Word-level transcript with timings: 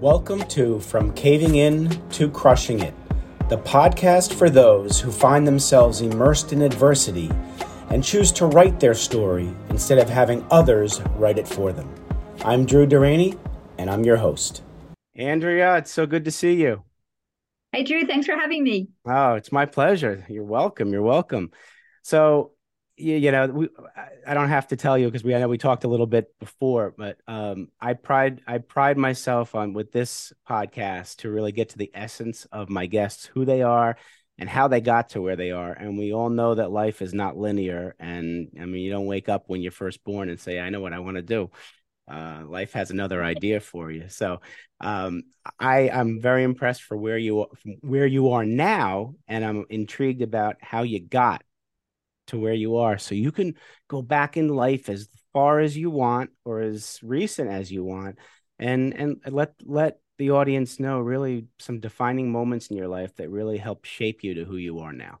Welcome 0.00 0.44
to 0.44 0.80
From 0.80 1.12
Caving 1.12 1.56
In 1.56 1.90
to 2.12 2.30
Crushing 2.30 2.80
It, 2.80 2.94
the 3.50 3.58
podcast 3.58 4.32
for 4.32 4.48
those 4.48 4.98
who 4.98 5.12
find 5.12 5.46
themselves 5.46 6.00
immersed 6.00 6.54
in 6.54 6.62
adversity 6.62 7.30
and 7.90 8.02
choose 8.02 8.32
to 8.32 8.46
write 8.46 8.80
their 8.80 8.94
story 8.94 9.52
instead 9.68 9.98
of 9.98 10.08
having 10.08 10.42
others 10.50 11.02
write 11.16 11.36
it 11.36 11.46
for 11.46 11.70
them. 11.74 11.94
I'm 12.46 12.64
Drew 12.64 12.86
Durrani, 12.86 13.38
and 13.76 13.90
I'm 13.90 14.02
your 14.02 14.16
host. 14.16 14.62
Andrea, 15.16 15.76
it's 15.76 15.92
so 15.92 16.06
good 16.06 16.24
to 16.24 16.30
see 16.30 16.54
you. 16.54 16.82
Hey, 17.72 17.84
Drew, 17.84 18.06
thanks 18.06 18.24
for 18.24 18.36
having 18.36 18.64
me. 18.64 18.88
Oh, 19.04 19.34
it's 19.34 19.52
my 19.52 19.66
pleasure. 19.66 20.24
You're 20.30 20.44
welcome. 20.44 20.94
You're 20.94 21.02
welcome. 21.02 21.50
So, 22.04 22.52
you, 23.00 23.32
know, 23.32 23.46
we, 23.46 23.68
I 24.26 24.34
don't 24.34 24.48
have 24.48 24.68
to 24.68 24.76
tell 24.76 24.98
you 24.98 25.06
because 25.06 25.24
we 25.24 25.34
I 25.34 25.38
know 25.38 25.48
we 25.48 25.58
talked 25.58 25.84
a 25.84 25.88
little 25.88 26.06
bit 26.06 26.38
before, 26.38 26.94
but 26.96 27.18
um, 27.26 27.68
I 27.80 27.94
pride 27.94 28.42
I 28.46 28.58
pride 28.58 28.96
myself 28.96 29.54
on 29.54 29.72
with 29.72 29.92
this 29.92 30.32
podcast 30.48 31.16
to 31.16 31.30
really 31.30 31.52
get 31.52 31.70
to 31.70 31.78
the 31.78 31.90
essence 31.94 32.46
of 32.52 32.68
my 32.68 32.86
guests, 32.86 33.26
who 33.26 33.44
they 33.44 33.62
are, 33.62 33.96
and 34.38 34.48
how 34.48 34.68
they 34.68 34.80
got 34.80 35.10
to 35.10 35.22
where 35.22 35.36
they 35.36 35.50
are. 35.50 35.72
And 35.72 35.98
we 35.98 36.12
all 36.12 36.30
know 36.30 36.54
that 36.54 36.70
life 36.70 37.02
is 37.02 37.14
not 37.14 37.36
linear. 37.36 37.94
And 37.98 38.48
I 38.60 38.64
mean, 38.64 38.82
you 38.82 38.90
don't 38.90 39.06
wake 39.06 39.28
up 39.28 39.44
when 39.46 39.62
you're 39.62 39.72
first 39.72 40.04
born 40.04 40.28
and 40.28 40.40
say, 40.40 40.60
"I 40.60 40.70
know 40.70 40.80
what 40.80 40.92
I 40.92 40.98
want 41.00 41.16
to 41.16 41.22
do." 41.22 41.50
Uh, 42.10 42.42
life 42.46 42.72
has 42.72 42.90
another 42.90 43.22
idea 43.22 43.60
for 43.60 43.90
you. 43.90 44.08
So 44.08 44.40
um, 44.80 45.22
I 45.58 45.90
I'm 45.90 46.20
very 46.20 46.42
impressed 46.42 46.82
for 46.82 46.96
where 46.96 47.18
you 47.18 47.46
where 47.80 48.06
you 48.06 48.30
are 48.30 48.44
now, 48.44 49.14
and 49.28 49.44
I'm 49.44 49.64
intrigued 49.70 50.22
about 50.22 50.56
how 50.60 50.82
you 50.82 51.00
got 51.00 51.42
to 52.30 52.38
where 52.38 52.54
you 52.54 52.76
are 52.76 52.96
so 52.96 53.14
you 53.14 53.32
can 53.32 53.54
go 53.88 54.00
back 54.00 54.36
in 54.36 54.48
life 54.48 54.88
as 54.88 55.08
far 55.32 55.58
as 55.58 55.76
you 55.76 55.90
want 55.90 56.30
or 56.44 56.60
as 56.60 57.00
recent 57.02 57.50
as 57.50 57.70
you 57.70 57.84
want 57.84 58.16
and 58.58 58.94
and 58.94 59.20
let 59.26 59.54
let 59.64 59.98
the 60.18 60.30
audience 60.30 60.78
know 60.78 61.00
really 61.00 61.46
some 61.58 61.80
defining 61.80 62.30
moments 62.30 62.68
in 62.68 62.76
your 62.76 62.88
life 62.88 63.14
that 63.16 63.30
really 63.30 63.58
help 63.58 63.84
shape 63.84 64.22
you 64.22 64.34
to 64.34 64.44
who 64.44 64.56
you 64.56 64.78
are 64.78 64.92
now 64.92 65.18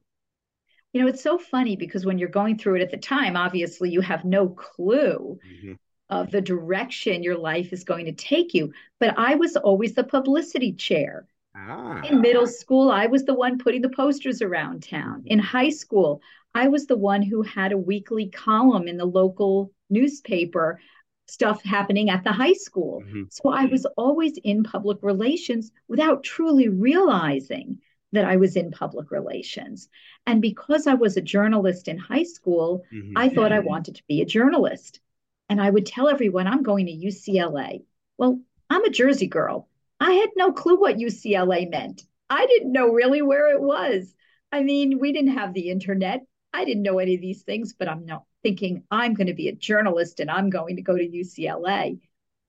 you 0.92 1.02
know 1.02 1.08
it's 1.08 1.22
so 1.22 1.36
funny 1.36 1.74
because 1.74 2.06
when 2.06 2.16
you're 2.16 2.28
going 2.28 2.56
through 2.56 2.76
it 2.76 2.82
at 2.82 2.92
the 2.92 2.96
time 2.96 3.36
obviously 3.36 3.90
you 3.90 4.00
have 4.00 4.24
no 4.24 4.48
clue 4.48 5.36
mm-hmm. 5.44 5.72
of 6.10 6.30
the 6.30 6.40
direction 6.40 7.24
your 7.24 7.38
life 7.38 7.72
is 7.72 7.82
going 7.82 8.04
to 8.04 8.12
take 8.12 8.54
you 8.54 8.72
but 9.00 9.18
i 9.18 9.34
was 9.34 9.56
always 9.56 9.94
the 9.94 10.04
publicity 10.04 10.72
chair 10.72 11.26
Ah. 11.54 12.00
In 12.02 12.20
middle 12.20 12.46
school, 12.46 12.90
I 12.90 13.06
was 13.06 13.24
the 13.24 13.34
one 13.34 13.58
putting 13.58 13.82
the 13.82 13.88
posters 13.88 14.40
around 14.40 14.82
town. 14.82 15.24
In 15.26 15.38
high 15.38 15.70
school, 15.70 16.22
I 16.54 16.68
was 16.68 16.86
the 16.86 16.96
one 16.96 17.22
who 17.22 17.42
had 17.42 17.72
a 17.72 17.78
weekly 17.78 18.28
column 18.28 18.88
in 18.88 18.96
the 18.96 19.04
local 19.04 19.72
newspaper, 19.88 20.80
stuff 21.28 21.62
happening 21.62 22.10
at 22.10 22.24
the 22.24 22.32
high 22.32 22.54
school. 22.54 23.02
Mm-hmm. 23.06 23.24
So 23.30 23.50
I 23.50 23.66
was 23.66 23.86
always 23.96 24.36
in 24.38 24.64
public 24.64 24.98
relations 25.02 25.70
without 25.88 26.24
truly 26.24 26.68
realizing 26.68 27.78
that 28.12 28.24
I 28.24 28.36
was 28.36 28.56
in 28.56 28.72
public 28.72 29.12
relations. 29.12 29.88
And 30.26 30.42
because 30.42 30.88
I 30.88 30.94
was 30.94 31.16
a 31.16 31.22
journalist 31.22 31.86
in 31.86 31.98
high 31.98 32.24
school, 32.24 32.84
mm-hmm. 32.92 33.16
I 33.16 33.28
thought 33.28 33.52
I 33.52 33.60
wanted 33.60 33.96
to 33.96 34.02
be 34.08 34.20
a 34.20 34.26
journalist. 34.26 35.00
And 35.48 35.60
I 35.60 35.70
would 35.70 35.86
tell 35.86 36.08
everyone, 36.08 36.46
I'm 36.46 36.62
going 36.62 36.86
to 36.86 36.92
UCLA. 36.92 37.82
Well, 38.18 38.40
I'm 38.68 38.84
a 38.84 38.90
Jersey 38.90 39.26
girl. 39.28 39.68
I 40.00 40.12
had 40.12 40.30
no 40.36 40.52
clue 40.52 40.80
what 40.80 40.96
UCLA 40.96 41.70
meant. 41.70 42.02
I 42.28 42.46
didn't 42.46 42.72
know 42.72 42.88
really 42.88 43.22
where 43.22 43.54
it 43.54 43.60
was. 43.60 44.14
I 44.52 44.62
mean, 44.62 44.98
we 44.98 45.12
didn't 45.12 45.36
have 45.36 45.54
the 45.54 45.70
internet. 45.70 46.24
I 46.52 46.64
didn't 46.64 46.82
know 46.82 46.98
any 46.98 47.14
of 47.14 47.20
these 47.20 47.42
things, 47.42 47.72
but 47.72 47.88
I'm 47.88 48.06
not 48.06 48.24
thinking 48.42 48.82
I'm 48.90 49.14
going 49.14 49.28
to 49.28 49.34
be 49.34 49.48
a 49.48 49.54
journalist 49.54 50.20
and 50.20 50.30
I'm 50.30 50.50
going 50.50 50.76
to 50.76 50.82
go 50.82 50.96
to 50.96 51.08
UCLA. 51.08 51.98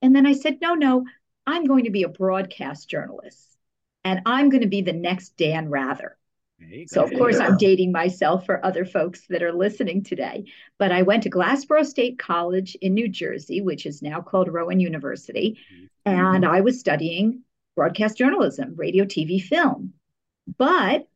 And 0.00 0.14
then 0.16 0.26
I 0.26 0.32
said, 0.32 0.58
no, 0.60 0.74
no, 0.74 1.04
I'm 1.46 1.64
going 1.64 1.84
to 1.84 1.90
be 1.90 2.02
a 2.02 2.08
broadcast 2.08 2.88
journalist 2.88 3.56
and 4.04 4.20
I'm 4.26 4.48
going 4.48 4.62
to 4.62 4.68
be 4.68 4.82
the 4.82 4.92
next 4.92 5.36
Dan 5.36 5.68
Rather. 5.68 6.16
So, 6.86 7.02
of 7.02 7.10
course, 7.12 7.38
I'm 7.38 7.56
dating 7.56 7.90
myself 7.90 8.46
for 8.46 8.64
other 8.64 8.84
folks 8.84 9.26
that 9.28 9.42
are 9.42 9.52
listening 9.52 10.04
today. 10.04 10.44
But 10.78 10.92
I 10.92 11.02
went 11.02 11.24
to 11.24 11.30
Glassboro 11.30 11.84
State 11.84 12.20
College 12.20 12.76
in 12.80 12.94
New 12.94 13.08
Jersey, 13.08 13.60
which 13.60 13.84
is 13.84 14.00
now 14.00 14.20
called 14.20 14.48
Rowan 14.48 14.78
University. 14.78 15.58
Mm-hmm. 15.74 15.84
And 16.04 16.46
I 16.46 16.60
was 16.60 16.78
studying 16.78 17.42
broadcast 17.74 18.16
journalism, 18.16 18.74
radio, 18.76 19.04
TV, 19.04 19.42
film. 19.42 19.94
But 20.56 21.08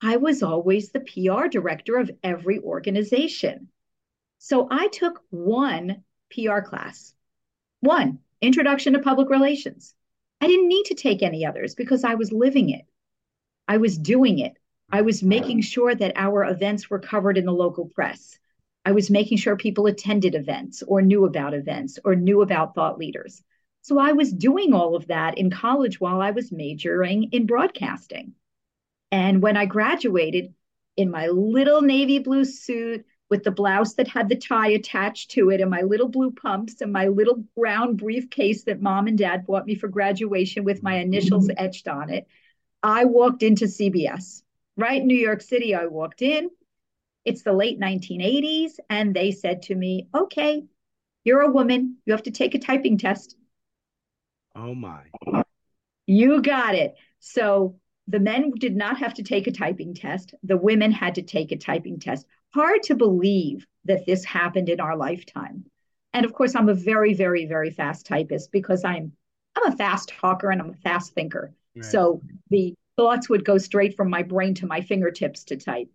I 0.00 0.16
was 0.16 0.42
always 0.44 0.90
the 0.90 1.00
PR 1.00 1.48
director 1.48 1.96
of 1.96 2.10
every 2.22 2.60
organization. 2.60 3.68
So 4.38 4.68
I 4.70 4.88
took 4.88 5.22
one 5.30 6.04
PR 6.30 6.60
class, 6.60 7.14
one 7.80 8.20
introduction 8.40 8.92
to 8.92 9.00
public 9.00 9.28
relations. 9.28 9.94
I 10.40 10.46
didn't 10.46 10.68
need 10.68 10.84
to 10.86 10.94
take 10.94 11.22
any 11.22 11.44
others 11.44 11.74
because 11.74 12.04
I 12.04 12.14
was 12.14 12.30
living 12.30 12.70
it. 12.70 12.86
I 13.66 13.78
was 13.78 13.98
doing 13.98 14.38
it. 14.38 14.56
I 14.90 15.02
was 15.02 15.22
making 15.22 15.62
sure 15.62 15.94
that 15.94 16.16
our 16.16 16.44
events 16.44 16.88
were 16.88 17.00
covered 17.00 17.36
in 17.36 17.44
the 17.44 17.52
local 17.52 17.86
press. 17.86 18.38
I 18.84 18.92
was 18.92 19.10
making 19.10 19.38
sure 19.38 19.56
people 19.56 19.86
attended 19.86 20.34
events 20.34 20.82
or 20.82 21.02
knew 21.02 21.24
about 21.24 21.54
events 21.54 21.98
or 22.04 22.14
knew 22.14 22.40
about 22.40 22.74
thought 22.74 22.98
leaders. 22.98 23.42
So 23.82 23.98
I 23.98 24.12
was 24.12 24.32
doing 24.32 24.72
all 24.72 24.94
of 24.94 25.08
that 25.08 25.38
in 25.38 25.50
college 25.50 26.00
while 26.00 26.20
I 26.20 26.30
was 26.30 26.52
majoring 26.52 27.24
in 27.32 27.46
broadcasting. 27.46 28.34
And 29.10 29.42
when 29.42 29.56
I 29.56 29.66
graduated 29.66 30.54
in 30.96 31.10
my 31.10 31.28
little 31.28 31.82
navy 31.82 32.18
blue 32.18 32.44
suit 32.44 33.04
with 33.30 33.44
the 33.44 33.50
blouse 33.50 33.94
that 33.94 34.08
had 34.08 34.28
the 34.28 34.36
tie 34.36 34.70
attached 34.70 35.30
to 35.32 35.50
it 35.50 35.60
and 35.60 35.70
my 35.70 35.82
little 35.82 36.08
blue 36.08 36.30
pumps 36.30 36.80
and 36.80 36.92
my 36.92 37.08
little 37.08 37.44
brown 37.56 37.94
briefcase 37.94 38.64
that 38.64 38.80
mom 38.80 39.06
and 39.06 39.18
dad 39.18 39.46
bought 39.46 39.66
me 39.66 39.74
for 39.74 39.88
graduation 39.88 40.64
with 40.64 40.82
my 40.82 40.96
initials 40.96 41.48
mm-hmm. 41.48 41.64
etched 41.64 41.88
on 41.88 42.10
it, 42.10 42.26
I 42.82 43.04
walked 43.04 43.42
into 43.42 43.66
CBS. 43.66 44.42
Right 44.76 45.00
in 45.00 45.08
New 45.08 45.16
York 45.16 45.42
City, 45.42 45.74
I 45.74 45.86
walked 45.86 46.22
in. 46.22 46.50
It's 47.24 47.42
the 47.42 47.52
late 47.52 47.80
1980s. 47.80 48.78
And 48.88 49.14
they 49.14 49.32
said 49.32 49.62
to 49.62 49.74
me, 49.74 50.08
okay, 50.14 50.64
you're 51.24 51.42
a 51.42 51.50
woman. 51.50 51.96
You 52.06 52.12
have 52.12 52.22
to 52.24 52.30
take 52.30 52.54
a 52.54 52.58
typing 52.58 52.96
test. 52.96 53.36
Oh, 54.54 54.74
my. 54.74 55.02
You 56.06 56.40
got 56.40 56.74
it. 56.74 56.94
So 57.18 57.78
the 58.08 58.18
men 58.18 58.52
did 58.58 58.74
not 58.74 58.98
have 58.98 59.14
to 59.14 59.22
take 59.22 59.46
a 59.46 59.52
typing 59.52 59.94
test. 59.94 60.34
The 60.42 60.56
women 60.56 60.90
had 60.90 61.14
to 61.16 61.22
take 61.22 61.52
a 61.52 61.56
typing 61.56 62.00
test. 62.00 62.26
Hard 62.54 62.82
to 62.84 62.96
believe 62.96 63.66
that 63.84 64.06
this 64.06 64.24
happened 64.24 64.70
in 64.70 64.80
our 64.80 64.96
lifetime. 64.96 65.66
And 66.14 66.24
of 66.24 66.32
course, 66.32 66.56
I'm 66.56 66.70
a 66.70 66.74
very, 66.74 67.12
very, 67.12 67.44
very 67.44 67.70
fast 67.70 68.06
typist 68.06 68.50
because 68.50 68.82
I'm 68.82 69.12
I'm 69.54 69.72
a 69.72 69.76
fast 69.76 70.08
talker 70.08 70.50
and 70.50 70.60
I'm 70.60 70.70
a 70.70 70.74
fast 70.74 71.12
thinker. 71.12 71.52
Right. 71.76 71.84
So 71.84 72.22
the 72.48 72.74
thoughts 72.96 73.28
would 73.28 73.44
go 73.44 73.58
straight 73.58 73.94
from 73.94 74.08
my 74.08 74.22
brain 74.22 74.54
to 74.54 74.66
my 74.66 74.80
fingertips 74.80 75.44
to 75.44 75.56
type. 75.56 75.88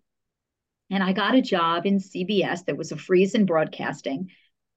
And 0.91 1.01
I 1.01 1.13
got 1.13 1.35
a 1.35 1.41
job 1.41 1.85
in 1.85 1.97
CBS. 1.97 2.65
There 2.65 2.75
was 2.75 2.91
a 2.91 2.97
freeze 2.97 3.33
in 3.33 3.45
broadcasting. 3.45 4.29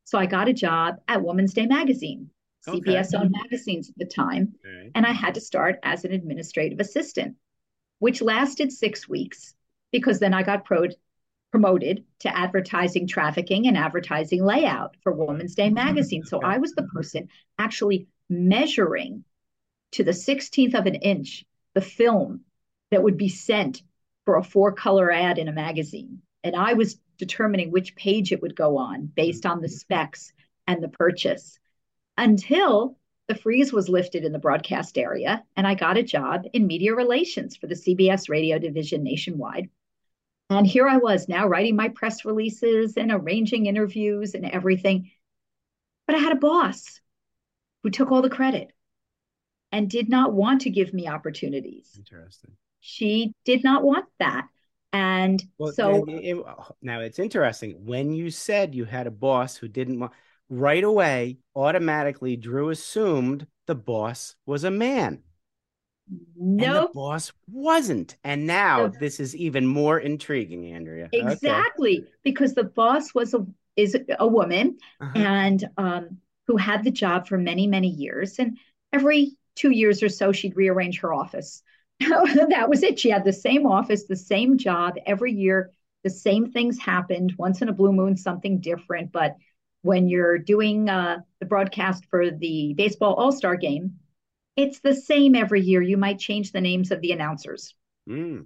So 0.04 0.18
I 0.18 0.26
got 0.26 0.48
a 0.48 0.54
job 0.54 0.96
at 1.08 1.22
Woman's 1.22 1.52
Day 1.52 1.66
magazine. 1.66 2.30
CBS 2.66 3.18
owned 3.18 3.34
magazines 3.42 3.88
at 3.88 3.98
the 3.98 4.06
time. 4.06 4.54
Okay. 4.64 4.90
And 4.94 5.06
I 5.06 5.12
had 5.12 5.34
to 5.34 5.40
start 5.40 5.78
as 5.82 6.04
an 6.04 6.12
administrative 6.12 6.80
assistant, 6.80 7.36
which 7.98 8.22
lasted 8.22 8.72
six 8.72 9.08
weeks 9.08 9.54
because 9.92 10.18
then 10.18 10.34
I 10.34 10.42
got 10.42 10.64
pro- 10.64 10.88
promoted 11.50 12.04
to 12.20 12.36
advertising 12.36 13.06
trafficking 13.06 13.66
and 13.66 13.76
advertising 13.76 14.44
layout 14.44 14.96
for 15.02 15.12
Woman's 15.12 15.54
Day 15.54 15.66
mm-hmm. 15.66 15.74
magazine. 15.74 16.24
So 16.24 16.40
I 16.42 16.58
was 16.58 16.72
the 16.72 16.82
person 16.82 17.28
actually 17.58 18.08
measuring 18.28 19.24
to 19.92 20.04
the 20.04 20.10
16th 20.10 20.74
of 20.74 20.86
an 20.86 20.96
inch 20.96 21.44
the 21.74 21.80
film 21.80 22.40
that 22.90 23.02
would 23.02 23.16
be 23.16 23.28
sent 23.28 23.82
for 24.24 24.36
a 24.36 24.44
four 24.44 24.72
color 24.72 25.10
ad 25.10 25.38
in 25.38 25.48
a 25.48 25.52
magazine. 25.52 26.20
And 26.42 26.56
I 26.56 26.74
was 26.74 26.98
determining 27.18 27.70
which 27.70 27.96
page 27.96 28.32
it 28.32 28.42
would 28.42 28.56
go 28.56 28.76
on 28.76 29.06
based 29.06 29.44
mm-hmm. 29.44 29.52
on 29.52 29.62
the 29.62 29.68
specs 29.68 30.32
and 30.66 30.82
the 30.82 30.88
purchase 30.88 31.58
until 32.16 32.96
the 33.28 33.34
freeze 33.34 33.72
was 33.72 33.88
lifted 33.88 34.24
in 34.24 34.32
the 34.32 34.38
broadcast 34.38 34.96
area 34.96 35.42
and 35.56 35.66
I 35.66 35.74
got 35.74 35.96
a 35.96 36.02
job 36.02 36.44
in 36.52 36.66
media 36.66 36.94
relations 36.94 37.56
for 37.56 37.66
the 37.66 37.74
CBS 37.74 38.28
radio 38.28 38.58
division 38.58 39.02
nationwide. 39.02 39.68
And 40.48 40.66
here 40.66 40.88
I 40.88 40.98
was 40.98 41.28
now 41.28 41.48
writing 41.48 41.74
my 41.74 41.88
press 41.88 42.24
releases 42.24 42.96
and 42.96 43.10
arranging 43.10 43.66
interviews 43.66 44.34
and 44.34 44.44
everything. 44.46 45.10
But 46.06 46.14
I 46.14 46.20
had 46.20 46.32
a 46.32 46.36
boss 46.36 47.00
who 47.82 47.90
took 47.90 48.12
all 48.12 48.22
the 48.22 48.30
credit 48.30 48.70
and 49.72 49.90
did 49.90 50.08
not 50.08 50.32
want 50.32 50.62
to 50.62 50.70
give 50.70 50.94
me 50.94 51.08
opportunities. 51.08 51.92
Interesting. 51.98 52.52
She 52.80 53.34
did 53.44 53.64
not 53.64 53.82
want 53.82 54.06
that. 54.20 54.46
And 54.92 55.42
well, 55.58 55.72
so 55.72 56.04
it, 56.06 56.36
now 56.80 57.00
it's 57.00 57.18
interesting 57.18 57.84
when 57.84 58.12
you 58.12 58.30
said 58.30 58.74
you 58.74 58.84
had 58.84 59.08
a 59.08 59.10
boss 59.10 59.56
who 59.56 59.66
didn't 59.66 59.98
want 59.98 60.12
right 60.48 60.84
away, 60.84 61.38
automatically, 61.54 62.36
Drew 62.36 62.70
assumed 62.70 63.46
the 63.66 63.74
boss 63.74 64.36
was 64.46 64.64
a 64.64 64.70
man. 64.70 65.22
No, 66.36 66.72
nope. 66.72 66.88
the 66.88 66.94
boss 66.94 67.32
wasn't. 67.50 68.16
And 68.22 68.46
now 68.46 68.86
this 68.88 69.18
is 69.18 69.34
even 69.34 69.66
more 69.66 69.98
intriguing, 69.98 70.72
Andrea. 70.72 71.08
Exactly, 71.12 72.00
okay. 72.00 72.08
because 72.22 72.54
the 72.54 72.64
boss 72.64 73.12
was 73.14 73.34
a 73.34 73.44
is 73.74 73.96
a 74.18 74.26
woman 74.26 74.78
uh-huh. 75.00 75.18
and 75.18 75.68
um, 75.76 76.18
who 76.46 76.56
had 76.56 76.84
the 76.84 76.90
job 76.90 77.26
for 77.26 77.36
many 77.36 77.66
many 77.66 77.88
years, 77.88 78.38
and 78.38 78.56
every 78.92 79.36
two 79.56 79.70
years 79.70 80.02
or 80.02 80.08
so, 80.08 80.30
she'd 80.30 80.56
rearrange 80.56 81.00
her 81.00 81.12
office. 81.12 81.62
that 82.00 82.68
was 82.68 82.82
it. 82.82 83.00
She 83.00 83.10
had 83.10 83.24
the 83.24 83.32
same 83.32 83.66
office, 83.66 84.04
the 84.04 84.16
same 84.16 84.58
job 84.58 84.94
every 85.06 85.32
year. 85.32 85.72
The 86.04 86.10
same 86.10 86.52
things 86.52 86.78
happened. 86.78 87.34
Once 87.36 87.62
in 87.62 87.68
a 87.68 87.72
blue 87.72 87.92
moon, 87.92 88.16
something 88.16 88.60
different. 88.60 89.10
But 89.10 89.36
when 89.86 90.08
you're 90.08 90.36
doing 90.36 90.88
uh, 90.88 91.20
the 91.38 91.46
broadcast 91.46 92.04
for 92.06 92.30
the 92.30 92.74
baseball 92.76 93.14
All 93.14 93.30
Star 93.30 93.54
game, 93.56 93.94
it's 94.56 94.80
the 94.80 94.94
same 94.94 95.36
every 95.36 95.60
year. 95.60 95.80
You 95.80 95.96
might 95.96 96.18
change 96.18 96.50
the 96.50 96.60
names 96.60 96.90
of 96.90 97.00
the 97.00 97.12
announcers 97.12 97.74
mm. 98.08 98.42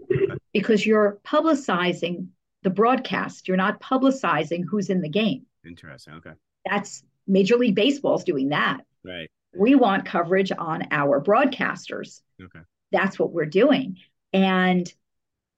because 0.53 0.85
you're 0.85 1.19
publicizing 1.25 2.29
the 2.63 2.71
broadcast. 2.71 3.49
You're 3.49 3.57
not 3.57 3.81
publicizing 3.81 4.65
who's 4.69 4.91
in 4.91 5.01
the 5.01 5.09
game. 5.09 5.47
Interesting. 5.67 6.15
Okay. 6.15 6.33
That's 6.69 7.03
Major 7.27 7.57
League 7.57 7.75
Baseball's 7.75 8.25
doing 8.25 8.51
that. 8.51 8.83
Right. 9.03 9.31
We 9.57 9.75
want 9.75 10.05
coverage 10.05 10.53
on 10.53 10.89
our 10.91 11.23
broadcasters. 11.23 12.21
Okay. 12.41 12.61
That's 12.93 13.19
what 13.19 13.33
we're 13.33 13.47
doing. 13.47 13.97
And 14.35 14.93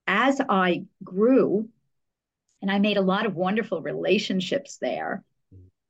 as 0.07 0.41
I 0.49 0.85
grew, 1.03 1.69
and 2.61 2.71
I 2.71 2.79
made 2.79 2.99
a 2.99 3.03
lot 3.03 3.27
of 3.27 3.35
wonderful 3.35 3.83
relationships 3.83 4.79
there, 4.81 5.25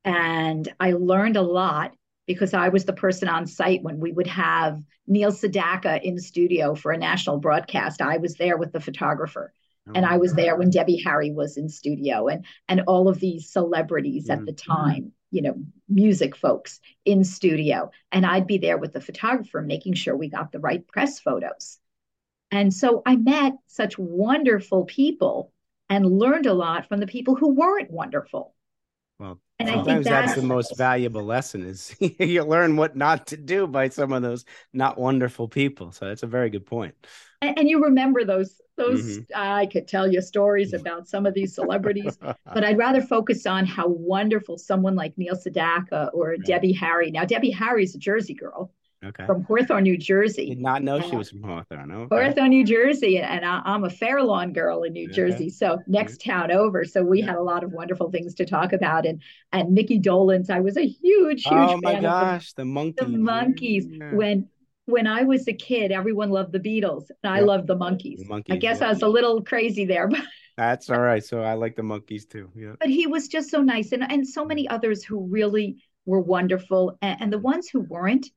and 0.05 0.73
I 0.81 0.93
learned 0.93 1.37
a 1.37 1.43
lot 1.43 1.93
because 2.27 2.55
I 2.55 2.69
was 2.69 2.85
the 2.85 2.93
person 2.93 3.29
on 3.29 3.47
site 3.47 3.83
when 3.83 3.99
we 3.99 4.13
would 4.13 4.27
have 4.27 4.81
Neil 5.07 5.33
Sedaka 5.33 6.01
in 6.03 6.19
studio 6.19 6.75
for 6.75 6.93
a 6.93 6.99
national 6.99 7.39
broadcast. 7.39 8.01
I 8.01 8.19
was 8.19 8.35
there 8.37 8.57
with 8.57 8.73
the 8.73 8.81
photographer. 8.81 9.53
Oh, 9.89 9.93
and 9.95 10.07
I 10.07 10.17
was 10.17 10.35
there 10.35 10.57
when 10.57 10.71
Debbie 10.71 11.03
Harry 11.05 11.33
was 11.33 11.57
in 11.57 11.69
studio 11.69 12.29
and 12.29 12.45
and 12.69 12.83
all 12.87 13.09
of 13.09 13.19
these 13.19 13.51
celebrities 13.51 14.29
mm-hmm. 14.29 14.41
at 14.41 14.47
the 14.47 14.53
time, 14.53 15.13
you 15.31 15.43
know, 15.43 15.57
music 15.89 16.37
folks 16.37 16.81
in 17.05 17.25
studio. 17.25 17.91
And 18.13 18.25
I'd 18.25 18.47
be 18.47 18.59
there 18.59 18.79
with 18.79 18.93
the 18.93 19.01
photographer 19.01 19.61
making 19.61 19.95
sure 19.95 20.17
we 20.17 20.29
got 20.29 20.53
the 20.53 20.61
right 20.61 20.87
press 20.87 21.19
photos. 21.19 21.79
And 22.53 22.73
so 22.73 23.03
I 23.07 23.17
met 23.17 23.55
such 23.67 23.99
wonderful 23.99 24.85
people 24.85 25.53
and 25.89 26.07
learned 26.07 26.47
a 26.47 26.55
lot 26.55 26.87
from 26.87 27.01
the 27.01 27.07
people 27.07 27.35
who 27.35 27.49
weren't 27.49 27.91
wonderful. 27.91 28.55
Well, 29.23 29.39
and 29.61 29.69
sometimes 29.69 30.05
that's, 30.05 30.33
that's, 30.33 30.41
the 30.41 30.45
most 30.45 30.77
valuable 30.77 31.23
lesson 31.23 31.65
is 31.65 31.95
you 32.01 32.43
learn 32.43 32.77
what 32.77 32.97
not 32.97 33.29
to 33.29 33.37
do 33.37 33.69
by 33.69 33.89
some 33.89 34.13
of 34.13 34.21
those 34.21 34.45
not 34.73 34.99
wonderful 34.99 35.47
people. 35.47 35.93
So 35.93 36.09
that's 36.09 36.25
a 36.25 36.27
very 36.27 36.51
good 36.51 36.67
point. 36.67 36.97
And, 37.41 37.57
and 37.57 37.69
you 37.69 37.85
remember 37.85 38.25
those 38.25 38.61
those 38.77 39.19
mm-hmm. 39.19 39.33
I 39.37 39.67
could 39.67 39.87
tell 39.87 40.11
you 40.11 40.21
stories 40.21 40.73
about 40.73 41.07
some 41.07 41.25
of 41.25 41.35
these 41.35 41.55
celebrities, 41.55 42.19
but 42.21 42.65
I'd 42.65 42.79
rather 42.79 43.01
focus 43.01 43.47
on 43.47 43.65
how 43.65 43.87
wonderful 43.87 44.59
someone 44.59 44.97
like 44.97 45.17
Neil 45.17 45.37
Sedaka 45.37 46.11
or 46.13 46.31
right. 46.31 46.45
Debbie 46.45 46.73
Harry. 46.73 47.13
Now 47.13 47.25
Debbie 47.25 47.53
Harry's 47.53 47.95
a 47.95 47.99
Jersey 47.99 48.35
girl 48.35 48.73
okay. 49.05 49.27
from 49.27 49.43
Hawthorne, 49.45 49.83
New 49.83 49.97
Jersey. 49.97 50.49
Did 50.51 50.61
not 50.61 50.83
know 50.83 51.01
she 51.01 51.13
uh, 51.13 51.19
was 51.19 51.31
from 51.31 51.43
Hawthorne. 51.43 51.91
Okay. 51.91 52.25
Hawthorne, 52.25 52.51
New 52.51 52.65
Jersey, 52.65 53.19
and 53.19 53.45
I, 53.45 53.63
am 53.65 53.85
a 53.85 53.91
Fairlawn 53.91 54.53
girl 54.53 54.83
in 54.83 54.93
New 54.93 55.07
okay. 55.07 55.15
Jersey, 55.15 55.49
so 55.51 55.79
next 55.87 56.23
town 56.23 56.51
over. 56.51 56.85
So 56.85 57.03
we 57.03 57.21
yeah. 57.21 57.27
had 57.27 57.37
a 57.37 57.43
lot 57.43 57.65
of 57.65 57.73
wonderful 57.73 58.11
things 58.11 58.35
to 58.37 58.45
talk 58.45 58.73
about, 58.73 59.07
and 59.07 59.23
and 59.53 59.73
Mickey 59.73 59.99
Dolenz. 59.99 60.51
I 60.51 60.61
was 60.61 60.77
a 60.77 60.87
huge, 60.87 61.45
huge 61.45 61.53
oh 61.53 61.79
my 61.83 62.01
gosh, 62.01 62.53
the, 62.55 62.63
the 62.63 62.69
Monkees. 62.69 62.97
The 62.97 63.05
Monkees. 63.07 63.85
Yeah. 63.89 64.15
When 64.15 64.49
when 64.87 65.07
I 65.07 65.23
was 65.23 65.47
a 65.49 65.53
kid, 65.53 65.93
everyone 65.93 66.31
loved 66.31 66.53
the 66.53 66.61
Beatles, 66.61 67.05
and 67.23 67.33
I 67.33 67.41
loved 67.41 67.67
the 67.67 67.77
Monkees. 67.77 68.19
The 68.19 68.25
Monkees. 68.29 68.53
I 68.53 68.57
guess 68.57 68.81
I 68.81 68.89
was 68.89 69.03
a 69.03 69.09
little 69.09 69.43
crazy 69.43 69.85
there, 69.85 70.09
but. 70.09 70.21
That's 70.59 70.91
all 70.91 71.01
right. 71.01 71.25
So 71.25 71.43
I 71.43 71.55
like 71.55 71.77
the 71.77 71.83
Monkees 71.83 72.29
too. 72.29 72.51
Yeah. 72.55 72.75
But 72.79 72.91
he 72.91 73.07
was 73.07 73.29
just 73.29 73.51
so 73.51 73.63
nice, 73.63 73.93
and 73.93 74.11
and 74.11 74.27
so 74.27 74.45
many 74.45 74.69
others 74.69 75.03
who 75.05 75.27
really 75.27 75.83
were 76.05 76.21
wonderful, 76.21 76.99
and, 77.01 77.23
and 77.23 77.33
the 77.33 77.39
ones 77.39 77.69
who 77.69 77.81
weren't, 77.81 78.29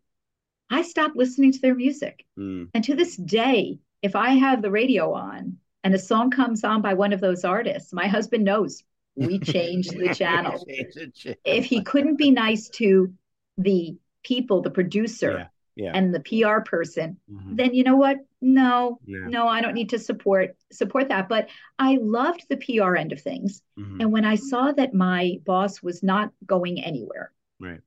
I 0.70 0.82
stopped 0.82 1.16
listening 1.16 1.52
to 1.52 1.60
their 1.60 1.76
music. 1.76 2.26
Mm. 2.38 2.70
And 2.74 2.84
to 2.84 2.96
this 2.96 3.16
day, 3.16 3.80
if 4.02 4.16
I 4.16 4.32
have 4.32 4.62
the 4.62 4.72
radio 4.72 5.14
on 5.14 5.58
and 5.84 5.94
a 5.94 6.00
song 6.00 6.32
comes 6.32 6.64
on 6.64 6.82
by 6.82 6.94
one 6.94 7.14
of 7.14 7.22
those 7.22 7.46
artists, 7.46 7.94
my 7.94 8.08
husband 8.08 8.44
knows 8.44 8.84
we 9.16 9.40
changed 9.56 9.98
the 9.98 10.14
channel. 10.14 10.66
if 10.68 11.66
he 11.66 11.84
couldn't 11.84 12.18
be 12.18 12.32
nice 12.32 12.70
to 12.70 13.14
the 13.58 13.96
people, 14.24 14.62
the 14.62 14.72
producer, 14.72 15.32
yeah. 15.32 15.48
Yeah. 15.78 15.92
and 15.94 16.14
the 16.14 16.22
PR 16.22 16.62
person, 16.62 17.18
mm-hmm. 17.30 17.56
then 17.56 17.74
you 17.74 17.84
know 17.84 17.98
what? 17.98 18.18
No, 18.42 19.00
yeah. 19.06 19.28
no, 19.28 19.48
I 19.48 19.62
don't 19.62 19.74
need 19.74 19.90
to 19.90 20.00
support 20.00 20.56
support 20.72 21.10
that. 21.10 21.28
But 21.28 21.50
I 21.78 21.98
loved 22.02 22.46
the 22.50 22.58
PR 22.58 22.96
end 22.96 23.12
of 23.12 23.22
things. 23.22 23.62
Mm-hmm. 23.78 24.02
And 24.02 24.12
when 24.12 24.24
I 24.24 24.36
saw 24.36 24.72
that 24.72 24.94
my 24.94 25.40
boss 25.46 25.84
was 25.84 26.02
not 26.02 26.32
going 26.46 26.82
anywhere, 26.84 27.32
right. 27.60 27.82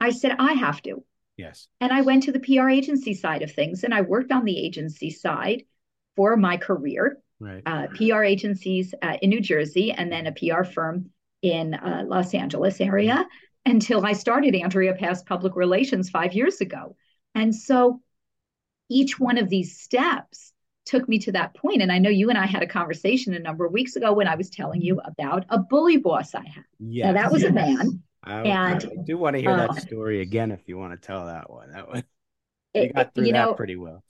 I 0.00 0.10
said, 0.10 0.36
I 0.38 0.52
have 0.52 0.82
to. 0.82 1.02
Yes. 1.38 1.68
And 1.80 1.92
I 1.92 2.02
went 2.02 2.24
to 2.24 2.32
the 2.32 2.40
PR 2.40 2.68
agency 2.68 3.14
side 3.14 3.42
of 3.42 3.52
things 3.52 3.84
and 3.84 3.94
I 3.94 4.02
worked 4.02 4.32
on 4.32 4.44
the 4.44 4.58
agency 4.58 5.10
side 5.10 5.62
for 6.16 6.36
my 6.36 6.56
career. 6.56 7.18
Right. 7.40 7.62
Uh, 7.64 7.86
PR 7.94 8.24
agencies 8.24 8.92
uh, 9.00 9.16
in 9.22 9.30
New 9.30 9.40
Jersey 9.40 9.92
and 9.92 10.10
then 10.10 10.26
a 10.26 10.32
PR 10.32 10.64
firm 10.64 11.10
in 11.40 11.74
uh, 11.74 12.02
Los 12.06 12.34
Angeles 12.34 12.80
area 12.80 13.24
until 13.64 14.04
I 14.04 14.14
started 14.14 14.56
Andrea 14.56 14.94
Pass 14.94 15.22
Public 15.22 15.54
Relations 15.54 16.10
five 16.10 16.32
years 16.32 16.60
ago. 16.60 16.96
And 17.36 17.54
so 17.54 18.00
each 18.90 19.20
one 19.20 19.38
of 19.38 19.48
these 19.48 19.78
steps 19.78 20.52
took 20.86 21.08
me 21.08 21.18
to 21.20 21.32
that 21.32 21.54
point. 21.54 21.82
And 21.82 21.92
I 21.92 21.98
know 21.98 22.10
you 22.10 22.30
and 22.30 22.38
I 22.38 22.46
had 22.46 22.62
a 22.62 22.66
conversation 22.66 23.34
a 23.34 23.38
number 23.38 23.64
of 23.64 23.72
weeks 23.72 23.94
ago 23.94 24.12
when 24.12 24.26
I 24.26 24.34
was 24.34 24.50
telling 24.50 24.80
you 24.80 25.00
about 25.04 25.44
a 25.50 25.58
bully 25.58 25.98
boss 25.98 26.34
I 26.34 26.44
had. 26.44 26.64
Yes. 26.80 27.06
Now, 27.06 27.12
that 27.12 27.30
was 27.30 27.42
yes. 27.42 27.50
a 27.50 27.54
man 27.54 28.02
I, 28.22 28.42
and, 28.42 28.84
I 28.84 29.02
do 29.04 29.16
want 29.16 29.36
to 29.36 29.42
hear 29.42 29.56
that 29.56 29.70
uh, 29.70 29.74
story 29.74 30.20
again 30.20 30.50
if 30.50 30.60
you 30.66 30.76
want 30.76 31.00
to 31.00 31.06
tell 31.06 31.26
that 31.26 31.50
one. 31.50 31.72
That 31.72 31.88
one 31.88 32.04
you 32.74 32.92
got 32.92 33.14
through 33.14 33.26
you 33.26 33.32
that 33.32 33.46
know, 33.46 33.54
pretty 33.54 33.76
well. 33.76 34.02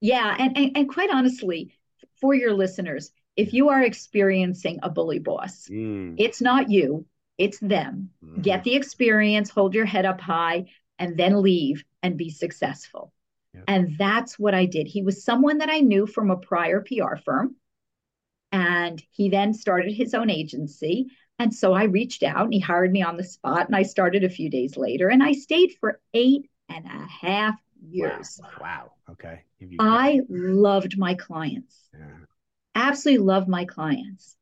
Yeah, 0.00 0.36
and, 0.38 0.56
and 0.56 0.76
and 0.76 0.88
quite 0.88 1.10
honestly, 1.10 1.74
for 2.20 2.34
your 2.34 2.52
listeners, 2.52 3.10
if 3.36 3.52
you 3.52 3.70
are 3.70 3.82
experiencing 3.82 4.78
a 4.82 4.90
bully 4.90 5.18
boss, 5.18 5.68
mm. 5.70 6.14
it's 6.18 6.40
not 6.40 6.70
you, 6.70 7.06
it's 7.38 7.58
them. 7.58 8.10
Mm. 8.24 8.42
Get 8.42 8.64
the 8.64 8.74
experience, 8.74 9.50
hold 9.50 9.74
your 9.74 9.86
head 9.86 10.04
up 10.04 10.20
high, 10.20 10.66
and 10.98 11.16
then 11.16 11.42
leave 11.42 11.84
and 12.02 12.16
be 12.16 12.30
successful. 12.30 13.12
Yep. 13.54 13.64
And 13.68 13.98
that's 13.98 14.38
what 14.38 14.54
I 14.54 14.66
did. 14.66 14.86
He 14.86 15.02
was 15.02 15.24
someone 15.24 15.58
that 15.58 15.70
I 15.70 15.80
knew 15.80 16.06
from 16.06 16.30
a 16.30 16.36
prior 16.36 16.80
PR 16.80 17.16
firm. 17.24 17.56
And 18.52 19.02
he 19.10 19.30
then 19.30 19.52
started 19.52 19.92
his 19.92 20.14
own 20.14 20.30
agency. 20.30 21.06
And 21.38 21.52
so 21.54 21.72
I 21.72 21.84
reached 21.84 22.22
out 22.22 22.44
and 22.44 22.54
he 22.54 22.60
hired 22.60 22.92
me 22.92 23.02
on 23.02 23.16
the 23.16 23.24
spot 23.24 23.66
and 23.66 23.74
I 23.74 23.82
started 23.82 24.24
a 24.24 24.28
few 24.28 24.48
days 24.48 24.76
later 24.76 25.08
and 25.08 25.22
I 25.22 25.32
stayed 25.32 25.76
for 25.80 26.00
eight 26.12 26.48
and 26.68 26.84
a 26.86 27.06
half 27.26 27.60
years. 27.82 28.40
Wow. 28.42 28.50
wow. 28.60 28.92
Okay. 29.12 29.42
I 29.78 30.20
loved 30.28 30.96
my 30.98 31.14
clients. 31.14 31.88
Yeah. 31.92 32.06
Absolutely 32.74 33.24
loved 33.24 33.48
my 33.48 33.64
clients. 33.64 34.36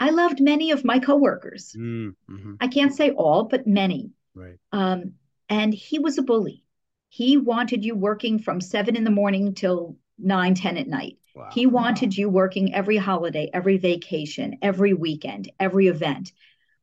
I 0.00 0.10
loved 0.10 0.40
many 0.40 0.70
of 0.70 0.84
my 0.84 0.98
coworkers. 0.98 1.74
Mm, 1.78 2.14
mm-hmm. 2.28 2.54
I 2.60 2.68
can't 2.68 2.94
say 2.94 3.10
all, 3.10 3.44
but 3.44 3.66
many. 3.66 4.10
Right. 4.34 4.58
Um, 4.72 5.14
and 5.48 5.72
he 5.72 5.98
was 5.98 6.18
a 6.18 6.22
bully. 6.22 6.62
He 7.08 7.36
wanted 7.36 7.84
you 7.84 7.94
working 7.94 8.38
from 8.38 8.60
seven 8.60 8.96
in 8.96 9.04
the 9.04 9.10
morning 9.10 9.54
till 9.54 9.96
nine, 10.18 10.54
10 10.54 10.76
at 10.76 10.88
night. 10.88 11.18
Wow. 11.34 11.50
He 11.52 11.66
wanted 11.66 12.16
you 12.16 12.28
working 12.28 12.74
every 12.74 12.96
holiday, 12.96 13.50
every 13.52 13.76
vacation, 13.76 14.58
every 14.62 14.94
weekend, 14.94 15.50
every 15.58 15.88
event. 15.88 16.32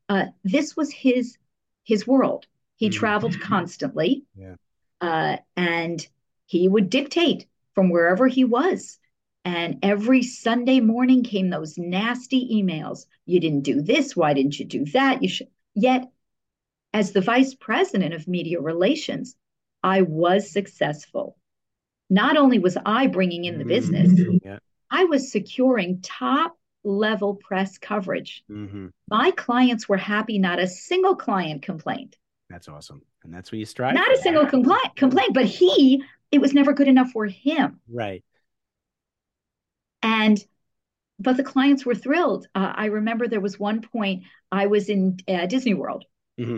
Uh, 0.09 0.25
this 0.43 0.75
was 0.75 0.91
his 0.91 1.37
his 1.83 2.05
world. 2.05 2.45
He 2.75 2.89
mm-hmm. 2.89 2.99
traveled 2.99 3.39
constantly, 3.41 4.25
yeah. 4.35 4.55
uh, 4.99 5.37
and 5.55 6.05
he 6.47 6.67
would 6.67 6.89
dictate 6.89 7.45
from 7.75 7.89
wherever 7.89 8.27
he 8.27 8.43
was. 8.43 8.99
And 9.43 9.79
every 9.81 10.21
Sunday 10.21 10.81
morning 10.81 11.23
came 11.23 11.49
those 11.49 11.77
nasty 11.77 12.61
emails. 12.61 13.05
You 13.25 13.39
didn't 13.39 13.61
do 13.63 13.81
this. 13.81 14.15
Why 14.15 14.33
didn't 14.33 14.59
you 14.59 14.65
do 14.65 14.85
that? 14.87 15.23
You 15.23 15.29
should. 15.29 15.47
Yet, 15.73 16.11
as 16.93 17.13
the 17.13 17.21
vice 17.21 17.55
president 17.55 18.13
of 18.13 18.27
media 18.27 18.59
relations, 18.59 19.35
I 19.81 20.01
was 20.01 20.51
successful 20.51 21.37
not 22.11 22.35
only 22.35 22.59
was 22.59 22.77
I 22.85 23.07
bringing 23.07 23.45
in 23.45 23.57
the 23.57 23.65
business, 23.65 24.11
yeah. 24.43 24.59
I 24.91 25.05
was 25.05 25.31
securing 25.31 26.01
top 26.01 26.57
level 26.83 27.35
press 27.35 27.77
coverage. 27.77 28.43
Mm-hmm. 28.51 28.87
My 29.09 29.31
clients 29.31 29.87
were 29.87 29.97
happy, 29.97 30.37
not 30.37 30.59
a 30.59 30.67
single 30.67 31.15
client 31.15 31.61
complained. 31.61 32.17
That's 32.49 32.67
awesome. 32.67 33.01
And 33.23 33.33
that's 33.33 33.49
what 33.51 33.59
you 33.59 33.65
strive 33.65 33.93
Not 33.93 34.11
a 34.11 34.17
single 34.17 34.45
complaint 34.45 34.95
complaint, 34.97 35.33
but 35.33 35.45
he, 35.45 36.03
it 36.31 36.41
was 36.41 36.53
never 36.53 36.73
good 36.73 36.89
enough 36.89 37.11
for 37.11 37.25
him. 37.25 37.79
Right. 37.89 38.23
And 40.03 40.43
but 41.17 41.37
the 41.37 41.43
clients 41.43 41.85
were 41.85 41.95
thrilled. 41.95 42.47
Uh, 42.53 42.73
I 42.75 42.85
remember 42.87 43.27
there 43.27 43.39
was 43.39 43.59
one 43.59 43.81
point 43.81 44.23
I 44.51 44.67
was 44.67 44.89
in 44.89 45.19
uh, 45.27 45.45
Disney 45.45 45.75
World, 45.75 46.03
mm-hmm. 46.37 46.57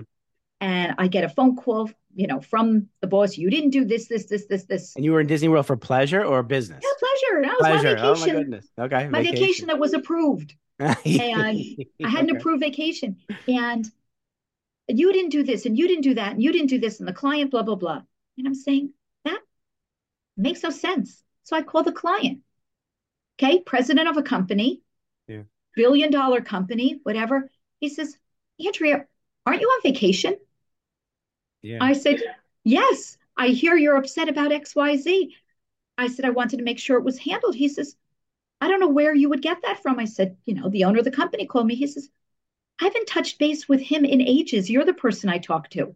And 0.63 0.95
I 0.97 1.07
get 1.07 1.23
a 1.23 1.29
phone 1.29 1.55
call 1.55 1.89
you 2.15 2.27
know, 2.27 2.39
from 2.39 2.87
the 3.01 3.07
boss, 3.07 3.37
you 3.37 3.49
didn't 3.49 3.71
do 3.71 3.85
this, 3.85 4.07
this, 4.07 4.25
this, 4.25 4.45
this, 4.45 4.65
this. 4.65 4.95
And 4.95 5.03
you 5.03 5.11
were 5.11 5.21
in 5.21 5.27
Disney 5.27 5.47
World 5.47 5.65
for 5.65 5.75
pleasure 5.75 6.23
or 6.23 6.43
business? 6.43 6.83
Yeah, 6.83 6.89
pleasure. 6.99 7.41
That 7.41 7.57
was 7.59 7.81
pleasure. 7.81 7.97
Oh, 7.99 8.01
my 8.01 8.13
vacation. 8.13 8.29
Oh 8.29 8.33
my 8.33 8.39
goodness. 8.39 8.67
Okay. 8.79 9.07
My 9.07 9.19
vacation, 9.19 9.39
vacation 9.39 9.67
that 9.67 9.79
was 9.79 9.93
approved. 9.93 10.55
and 10.79 10.95
I 11.05 11.75
had 12.03 12.25
an 12.25 12.29
okay. 12.29 12.37
approved 12.37 12.61
vacation. 12.61 13.17
And 13.47 13.85
you 14.87 15.11
didn't 15.11 15.31
do 15.31 15.43
this 15.43 15.65
and 15.65 15.77
you 15.77 15.87
didn't 15.87 16.03
do 16.03 16.13
that 16.15 16.33
and 16.33 16.43
you 16.43 16.51
didn't 16.51 16.69
do 16.69 16.79
this 16.79 16.99
and 16.99 17.07
the 17.07 17.13
client, 17.13 17.51
blah, 17.51 17.63
blah, 17.63 17.75
blah. 17.75 18.01
And 18.37 18.47
I'm 18.47 18.55
saying 18.55 18.91
that 19.25 19.39
makes 20.37 20.63
no 20.63 20.69
sense. 20.69 21.23
So 21.43 21.55
I 21.55 21.61
call 21.61 21.83
the 21.83 21.91
client. 21.91 22.41
Okay, 23.39 23.59
president 23.59 24.07
of 24.07 24.17
a 24.17 24.23
company, 24.23 24.83
yeah. 25.27 25.41
billion 25.75 26.11
dollar 26.11 26.41
company, 26.41 26.99
whatever. 27.01 27.49
He 27.79 27.89
says, 27.89 28.15
Andrea, 28.63 29.07
aren't 29.45 29.61
you 29.61 29.67
on 29.67 29.81
vacation? 29.81 30.35
Yeah. 31.63 31.79
I 31.81 31.93
said, 31.93 32.21
Yes, 32.63 33.17
I 33.35 33.47
hear 33.47 33.75
you're 33.75 33.97
upset 33.97 34.29
about 34.29 34.51
XYZ. 34.51 35.33
I 35.97 36.07
said, 36.07 36.25
I 36.25 36.29
wanted 36.31 36.57
to 36.57 36.63
make 36.63 36.79
sure 36.79 36.97
it 36.97 37.03
was 37.03 37.17
handled. 37.17 37.55
He 37.55 37.67
says, 37.67 37.95
I 38.61 38.67
don't 38.67 38.79
know 38.79 38.89
where 38.89 39.13
you 39.13 39.29
would 39.29 39.41
get 39.41 39.61
that 39.63 39.81
from. 39.81 39.99
I 39.99 40.05
said, 40.05 40.37
You 40.45 40.53
know, 40.55 40.69
the 40.69 40.83
owner 40.83 40.99
of 40.99 41.05
the 41.05 41.11
company 41.11 41.47
called 41.47 41.67
me. 41.67 41.75
He 41.75 41.87
says, 41.87 42.09
I 42.79 42.85
haven't 42.85 43.07
touched 43.07 43.39
base 43.39 43.67
with 43.67 43.81
him 43.81 44.05
in 44.05 44.21
ages. 44.21 44.69
You're 44.69 44.85
the 44.85 44.93
person 44.93 45.29
I 45.29 45.37
talk 45.39 45.69
to. 45.71 45.95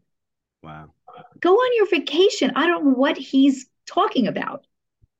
Wow. 0.64 0.92
Go 1.40 1.54
on 1.54 1.76
your 1.76 1.88
vacation. 1.88 2.52
I 2.56 2.68
don't 2.68 2.86
know 2.86 2.92
what 2.92 3.18
he's 3.18 3.68
talking 3.86 4.28
about. 4.28 4.66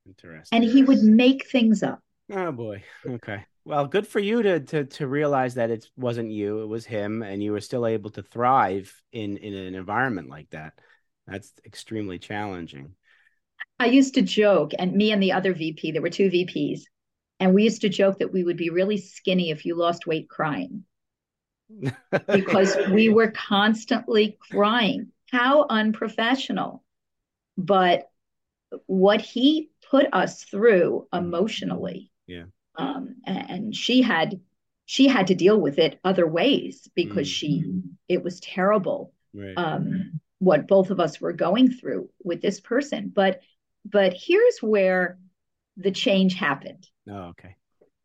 Interesting. 0.06 0.56
And 0.56 0.70
he 0.70 0.84
would 0.84 1.04
make 1.04 1.48
things 1.48 1.84
up. 1.84 2.02
Oh 2.32 2.52
boy. 2.52 2.84
Okay. 3.06 3.46
Well, 3.68 3.86
good 3.86 4.08
for 4.08 4.20
you 4.20 4.42
to 4.44 4.62
to 4.62 4.86
to 4.86 5.08
realize 5.08 5.56
that 5.56 5.70
it 5.70 5.90
wasn't 5.98 6.32
you, 6.32 6.62
it 6.62 6.68
was 6.68 6.86
him, 6.86 7.22
and 7.22 7.44
you 7.44 7.52
were 7.52 7.60
still 7.60 7.86
able 7.86 8.10
to 8.12 8.24
thrive 8.24 8.94
in 9.12 9.36
in 9.36 9.54
an 9.54 9.76
environment 9.76 10.30
like 10.30 10.50
that. 10.52 10.80
That's 11.28 11.52
extremely 11.66 12.18
challenging. 12.18 12.96
I 13.78 13.88
used 13.88 14.14
to 14.14 14.22
joke, 14.22 14.72
and 14.80 14.94
me 14.94 15.12
and 15.12 15.22
the 15.22 15.34
other 15.34 15.54
VP, 15.54 15.92
there 15.92 16.02
were 16.02 16.10
two 16.10 16.30
VPs, 16.30 16.84
and 17.42 17.54
we 17.54 17.64
used 17.64 17.82
to 17.82 17.90
joke 17.90 18.20
that 18.20 18.32
we 18.32 18.46
would 18.46 18.56
be 18.56 18.70
really 18.70 18.96
skinny 18.96 19.52
if 19.52 19.66
you 19.66 19.76
lost 19.76 20.08
weight 20.08 20.30
crying 20.30 20.86
because 22.28 22.78
we 22.92 23.10
were 23.10 23.32
constantly 23.32 24.38
crying. 24.50 25.12
How 25.30 25.66
unprofessional. 25.70 26.86
But 27.58 28.10
what 28.86 29.20
he 29.20 29.72
put 29.92 30.08
us 30.14 30.46
through 30.46 31.08
mm-hmm. 31.14 31.26
emotionally. 31.26 32.12
Yeah. 32.28 32.46
Um, 32.78 33.16
and, 33.26 33.76
she 33.76 34.02
had 34.02 34.40
she 34.86 35.08
had 35.08 35.28
to 35.28 35.36
deal 35.36 35.60
with 35.60 35.80
it 35.80 36.00
other 36.04 36.28
ways 36.28 36.88
because 36.96 37.28
mm. 37.28 37.32
she 37.32 37.64
it 38.08 38.24
was 38.24 38.40
terrible. 38.40 39.14
Right. 39.34 39.54
Um, 39.58 40.20
what 40.40 40.68
both 40.68 40.92
of 40.92 41.00
us 41.00 41.20
were 41.20 41.34
going 41.34 41.72
through 41.72 42.10
with 42.24 42.42
this 42.42 42.60
person. 42.60 43.12
But 43.14 43.42
but 43.86 44.14
here's 44.14 44.60
where 44.60 45.18
the 45.78 45.92
change 45.92 46.36
happened. 46.36 46.88
Oh, 47.10 47.34
okay. 47.34 47.56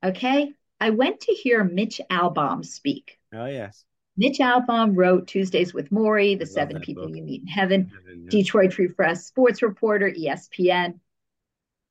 Okay. 0.05 0.53
I 0.81 0.91
went 0.91 1.21
to 1.21 1.33
hear 1.33 1.63
Mitch 1.65 2.01
Albom 2.11 2.65
speak. 2.65 3.19
Oh, 3.33 3.47
yes. 3.47 3.85
Mitch 4.17 4.39
Albom 4.39 4.97
wrote 4.97 5.27
Tuesdays 5.27 5.73
with 5.73 5.91
Morrie, 5.91 6.39
The 6.39 6.47
Seven 6.47 6.81
People 6.81 7.07
book. 7.07 7.17
You 7.17 7.23
Meet 7.23 7.43
in 7.43 7.47
Heaven, 7.47 7.91
Heaven 7.95 8.25
yeah. 8.25 8.31
Detroit 8.31 8.73
Free 8.73 8.89
Press 8.89 9.27
Sports 9.27 9.63
Reporter, 9.63 10.11
ESPN. 10.11 10.99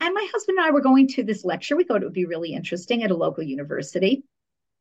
And 0.01 0.15
my 0.15 0.27
husband 0.33 0.57
and 0.57 0.67
I 0.67 0.71
were 0.71 0.81
going 0.81 1.07
to 1.09 1.23
this 1.23 1.45
lecture. 1.45 1.77
We 1.77 1.83
thought 1.83 2.01
it 2.01 2.05
would 2.05 2.13
be 2.13 2.25
really 2.25 2.53
interesting 2.53 3.03
at 3.03 3.11
a 3.11 3.15
local 3.15 3.43
university. 3.43 4.23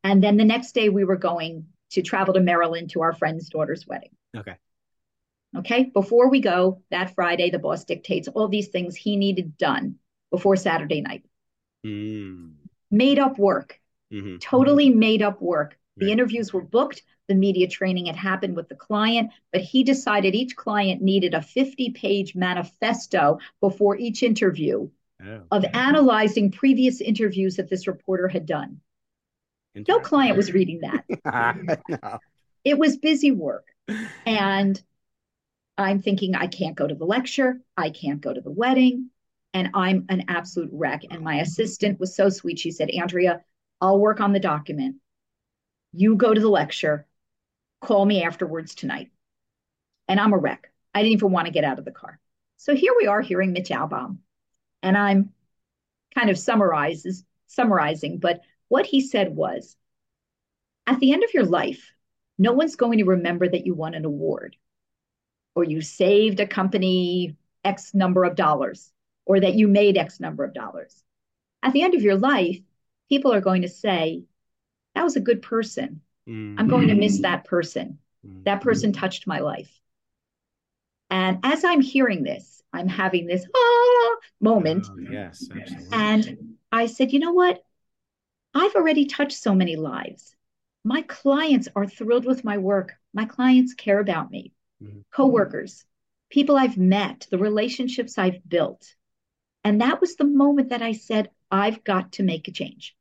And 0.02 0.24
then 0.24 0.38
the 0.38 0.46
next 0.46 0.72
day, 0.72 0.88
we 0.88 1.04
were 1.04 1.16
going 1.16 1.66
to 1.90 2.00
travel 2.00 2.32
to 2.32 2.40
Maryland 2.40 2.90
to 2.90 3.02
our 3.02 3.12
friend's 3.12 3.50
daughter's 3.50 3.86
wedding. 3.86 4.12
Okay. 4.34 4.56
Okay. 5.58 5.90
Before 5.92 6.30
we 6.30 6.40
go 6.40 6.80
that 6.90 7.14
Friday, 7.14 7.50
the 7.50 7.58
boss 7.58 7.84
dictates 7.84 8.28
all 8.28 8.48
these 8.48 8.68
things 8.68 8.96
he 8.96 9.16
needed 9.16 9.58
done 9.58 9.96
before 10.30 10.56
Saturday 10.56 11.02
night. 11.02 11.22
Mm. 11.84 12.54
Made 12.90 13.18
up 13.18 13.38
work, 13.38 13.78
mm-hmm. 14.10 14.38
totally 14.38 14.88
made 14.88 15.20
up 15.20 15.42
work. 15.42 15.78
The 15.98 16.06
right. 16.06 16.12
interviews 16.12 16.50
were 16.50 16.62
booked. 16.62 17.02
The 17.28 17.34
media 17.34 17.68
training 17.68 18.06
had 18.06 18.16
happened 18.16 18.56
with 18.56 18.70
the 18.70 18.74
client, 18.74 19.32
but 19.52 19.60
he 19.60 19.84
decided 19.84 20.34
each 20.34 20.56
client 20.56 21.02
needed 21.02 21.34
a 21.34 21.42
50 21.42 21.90
page 21.90 22.34
manifesto 22.34 23.38
before 23.60 23.98
each 23.98 24.22
interview 24.22 24.88
oh, 25.26 25.42
of 25.50 25.64
analyzing 25.72 26.50
previous 26.50 27.00
interviews 27.00 27.56
that 27.56 27.68
this 27.68 27.86
reporter 27.86 28.28
had 28.28 28.46
done. 28.46 28.80
No 29.88 30.00
client 30.00 30.36
was 30.36 30.52
reading 30.52 30.80
that. 30.80 31.78
no. 31.88 32.18
It 32.64 32.78
was 32.78 32.96
busy 32.96 33.30
work. 33.30 33.66
And 34.26 34.80
I'm 35.78 36.00
thinking, 36.00 36.34
I 36.34 36.46
can't 36.46 36.76
go 36.76 36.86
to 36.86 36.94
the 36.94 37.04
lecture. 37.04 37.60
I 37.76 37.90
can't 37.90 38.20
go 38.20 38.34
to 38.34 38.40
the 38.40 38.50
wedding. 38.50 39.10
And 39.54 39.70
I'm 39.74 40.06
an 40.08 40.24
absolute 40.28 40.70
wreck. 40.72 41.02
And 41.10 41.22
my 41.22 41.36
assistant 41.36 41.98
was 41.98 42.14
so 42.14 42.28
sweet. 42.28 42.58
She 42.58 42.70
said, 42.70 42.90
Andrea, 42.90 43.42
I'll 43.80 43.98
work 43.98 44.20
on 44.20 44.32
the 44.32 44.40
document. 44.40 44.96
You 45.92 46.16
go 46.16 46.34
to 46.34 46.40
the 46.40 46.48
lecture. 46.48 47.06
Call 47.80 48.04
me 48.04 48.22
afterwards 48.22 48.74
tonight. 48.74 49.10
And 50.06 50.20
I'm 50.20 50.32
a 50.32 50.38
wreck. 50.38 50.70
I 50.94 51.02
didn't 51.02 51.14
even 51.14 51.32
want 51.32 51.46
to 51.46 51.52
get 51.52 51.64
out 51.64 51.78
of 51.78 51.84
the 51.84 51.92
car. 51.92 52.20
So 52.56 52.74
here 52.74 52.94
we 52.98 53.06
are 53.06 53.22
hearing 53.22 53.52
Mitch 53.52 53.70
Albom. 53.70 54.18
And 54.82 54.96
I'm 54.96 55.32
kind 56.14 56.30
of 56.30 56.38
summarizes 56.38 57.24
summarizing, 57.46 58.18
but 58.18 58.40
what 58.68 58.86
he 58.86 59.00
said 59.00 59.34
was 59.34 59.76
at 60.86 61.00
the 61.00 61.12
end 61.12 61.24
of 61.24 61.34
your 61.34 61.44
life, 61.44 61.92
no 62.38 62.52
one's 62.52 62.76
going 62.76 62.98
to 62.98 63.04
remember 63.04 63.48
that 63.48 63.66
you 63.66 63.74
won 63.74 63.94
an 63.94 64.04
award 64.04 64.56
or 65.54 65.64
you 65.64 65.80
saved 65.80 66.40
a 66.40 66.46
company 66.46 67.36
X 67.64 67.92
number 67.92 68.24
of 68.24 68.36
dollars 68.36 68.92
or 69.26 69.40
that 69.40 69.54
you 69.54 69.68
made 69.68 69.98
X 69.98 70.20
number 70.20 70.44
of 70.44 70.54
dollars. 70.54 71.02
At 71.62 71.72
the 71.72 71.82
end 71.82 71.94
of 71.94 72.02
your 72.02 72.16
life, 72.16 72.58
people 73.08 73.32
are 73.32 73.40
going 73.40 73.62
to 73.62 73.68
say, 73.68 74.24
that 74.94 75.04
was 75.04 75.16
a 75.16 75.20
good 75.20 75.42
person. 75.42 76.00
Mm-hmm. 76.28 76.58
I'm 76.58 76.68
going 76.68 76.88
to 76.88 76.94
miss 76.94 77.20
that 77.20 77.44
person. 77.44 77.98
Mm-hmm. 78.26 78.44
That 78.44 78.62
person 78.62 78.92
touched 78.92 79.26
my 79.26 79.40
life. 79.40 79.80
And 81.10 81.40
as 81.42 81.64
I'm 81.64 81.80
hearing 81.80 82.22
this, 82.22 82.62
I'm 82.72 82.88
having 82.88 83.26
this 83.26 83.44
ah 83.54 84.16
moment. 84.40 84.86
Oh, 84.88 84.98
yes, 85.10 85.48
absolutely. 85.50 85.88
And 85.92 86.56
I 86.70 86.86
said, 86.86 87.12
you 87.12 87.18
know 87.18 87.32
what? 87.32 87.62
I've 88.54 88.74
already 88.74 89.06
touched 89.06 89.36
so 89.36 89.54
many 89.54 89.76
lives. 89.76 90.34
My 90.84 91.02
clients 91.02 91.68
are 91.74 91.86
thrilled 91.86 92.24
with 92.24 92.44
my 92.44 92.58
work. 92.58 92.94
My 93.12 93.24
clients 93.24 93.74
care 93.74 93.98
about 93.98 94.30
me. 94.30 94.52
Mm-hmm. 94.82 95.00
Coworkers, 95.12 95.84
people 96.30 96.56
I've 96.56 96.78
met, 96.78 97.26
the 97.30 97.38
relationships 97.38 98.16
I've 98.16 98.48
built. 98.48 98.94
And 99.62 99.80
that 99.80 100.00
was 100.00 100.16
the 100.16 100.24
moment 100.24 100.70
that 100.70 100.82
I 100.82 100.92
said, 100.92 101.30
I've 101.50 101.84
got 101.84 102.12
to 102.12 102.22
make 102.22 102.48
a 102.48 102.52
change. 102.52 102.96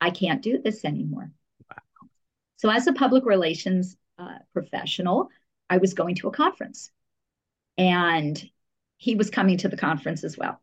I 0.00 0.10
can't 0.10 0.42
do 0.42 0.58
this 0.58 0.84
anymore. 0.84 1.30
Wow. 1.68 2.08
So, 2.56 2.70
as 2.70 2.86
a 2.86 2.92
public 2.92 3.24
relations 3.26 3.96
uh, 4.18 4.38
professional, 4.52 5.28
I 5.70 5.78
was 5.78 5.94
going 5.94 6.14
to 6.16 6.28
a 6.28 6.32
conference 6.32 6.90
and 7.76 8.42
he 8.96 9.14
was 9.14 9.30
coming 9.30 9.58
to 9.58 9.68
the 9.68 9.76
conference 9.76 10.24
as 10.24 10.36
well. 10.36 10.60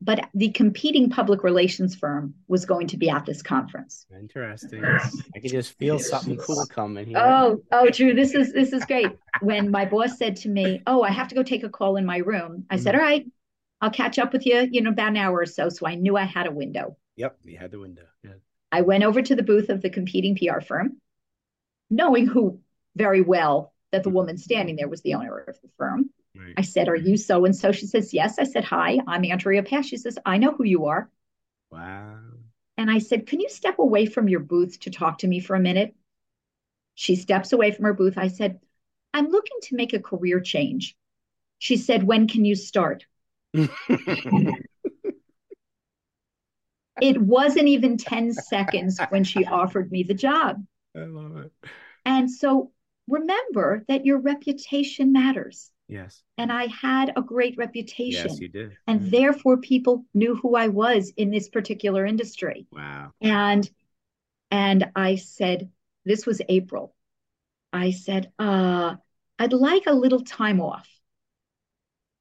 But 0.00 0.28
the 0.34 0.50
competing 0.50 1.10
public 1.10 1.44
relations 1.44 1.94
firm 1.94 2.34
was 2.48 2.64
going 2.64 2.88
to 2.88 2.96
be 2.96 3.08
at 3.08 3.24
this 3.24 3.40
conference. 3.40 4.04
Interesting. 4.12 4.84
I 4.84 5.38
can 5.38 5.48
just 5.48 5.78
feel 5.78 6.00
something 6.00 6.36
cool 6.38 6.66
coming 6.66 7.06
here. 7.06 7.18
Oh, 7.18 7.62
oh, 7.70 7.88
Drew, 7.88 8.12
this 8.12 8.34
is 8.34 8.52
this 8.52 8.72
is 8.72 8.84
great. 8.84 9.12
when 9.42 9.70
my 9.70 9.84
boss 9.84 10.18
said 10.18 10.34
to 10.38 10.48
me, 10.48 10.82
"Oh, 10.88 11.02
I 11.02 11.10
have 11.10 11.28
to 11.28 11.36
go 11.36 11.44
take 11.44 11.62
a 11.62 11.68
call 11.68 11.96
in 11.96 12.04
my 12.04 12.16
room," 12.16 12.66
I 12.68 12.74
mm-hmm. 12.74 12.82
said, 12.82 12.96
"All 12.96 13.00
right, 13.00 13.24
I'll 13.80 13.92
catch 13.92 14.18
up 14.18 14.32
with 14.32 14.44
you, 14.44 14.68
you 14.72 14.80
know, 14.80 14.90
about 14.90 15.10
an 15.10 15.18
hour 15.18 15.38
or 15.38 15.46
so." 15.46 15.68
So 15.68 15.86
I 15.86 15.94
knew 15.94 16.16
I 16.16 16.24
had 16.24 16.48
a 16.48 16.52
window. 16.52 16.96
Yep, 17.14 17.38
you 17.44 17.56
had 17.56 17.70
the 17.70 17.78
window. 17.78 18.02
Yeah. 18.24 18.32
I 18.72 18.80
went 18.80 19.04
over 19.04 19.22
to 19.22 19.36
the 19.36 19.44
booth 19.44 19.68
of 19.68 19.82
the 19.82 19.90
competing 19.90 20.36
PR 20.36 20.60
firm, 20.60 20.96
knowing 21.90 22.26
who 22.26 22.58
very 22.96 23.20
well 23.20 23.71
that 23.92 24.02
the 24.02 24.10
hmm. 24.10 24.16
woman 24.16 24.38
standing 24.38 24.76
there 24.76 24.88
was 24.88 25.02
the 25.02 25.14
owner 25.14 25.38
of 25.38 25.60
the 25.60 25.68
firm. 25.78 26.10
Right. 26.34 26.54
I 26.56 26.62
said, 26.62 26.88
Are 26.88 26.96
you 26.96 27.16
so 27.16 27.44
and 27.44 27.54
so? 27.54 27.72
She 27.72 27.86
says, 27.86 28.12
Yes. 28.12 28.38
I 28.38 28.44
said, 28.44 28.64
Hi, 28.64 28.98
I'm 29.06 29.24
Andrea 29.24 29.62
Pass. 29.62 29.86
She 29.86 29.96
says, 29.96 30.18
I 30.24 30.38
know 30.38 30.52
who 30.52 30.64
you 30.64 30.86
are. 30.86 31.10
Wow. 31.70 32.18
And 32.76 32.90
I 32.90 32.98
said, 32.98 33.26
Can 33.26 33.40
you 33.40 33.48
step 33.48 33.78
away 33.78 34.06
from 34.06 34.28
your 34.28 34.40
booth 34.40 34.80
to 34.80 34.90
talk 34.90 35.18
to 35.18 35.28
me 35.28 35.40
for 35.40 35.54
a 35.54 35.60
minute? 35.60 35.94
She 36.94 37.16
steps 37.16 37.52
away 37.52 37.70
from 37.70 37.84
her 37.84 37.94
booth. 37.94 38.18
I 38.18 38.28
said, 38.28 38.60
I'm 39.14 39.28
looking 39.28 39.58
to 39.64 39.76
make 39.76 39.92
a 39.92 40.00
career 40.00 40.40
change. 40.40 40.96
She 41.58 41.76
said, 41.76 42.02
When 42.02 42.26
can 42.28 42.44
you 42.44 42.54
start? 42.54 43.06
It 47.00 47.20
wasn't 47.20 47.66
even 47.66 47.96
10 47.96 48.32
seconds 48.32 49.00
when 49.08 49.24
she 49.24 49.44
offered 49.44 49.90
me 49.90 50.04
the 50.04 50.14
job. 50.14 50.64
I 50.96 51.00
love 51.00 51.36
it. 51.36 51.52
And 52.04 52.30
so 52.30 52.70
remember 53.08 53.84
that 53.88 54.06
your 54.06 54.18
reputation 54.18 55.12
matters. 55.12 55.70
Yes. 55.88 56.22
And 56.38 56.50
I 56.50 56.66
had 56.66 57.12
a 57.16 57.22
great 57.22 57.58
reputation. 57.58 58.28
Yes, 58.28 58.40
you 58.40 58.48
did. 58.48 58.76
And 58.86 59.02
yeah. 59.02 59.10
therefore 59.10 59.58
people 59.58 60.06
knew 60.14 60.34
who 60.36 60.56
I 60.56 60.68
was 60.68 61.12
in 61.16 61.30
this 61.30 61.48
particular 61.48 62.06
industry. 62.06 62.66
Wow. 62.72 63.12
And 63.20 63.68
and 64.50 64.90
I 64.94 65.16
said, 65.16 65.70
this 66.04 66.26
was 66.26 66.40
April. 66.48 66.94
I 67.72 67.90
said, 67.90 68.30
uh, 68.38 68.96
I'd 69.38 69.52
like 69.52 69.86
a 69.86 69.92
little 69.92 70.20
time 70.20 70.60
off. 70.60 70.88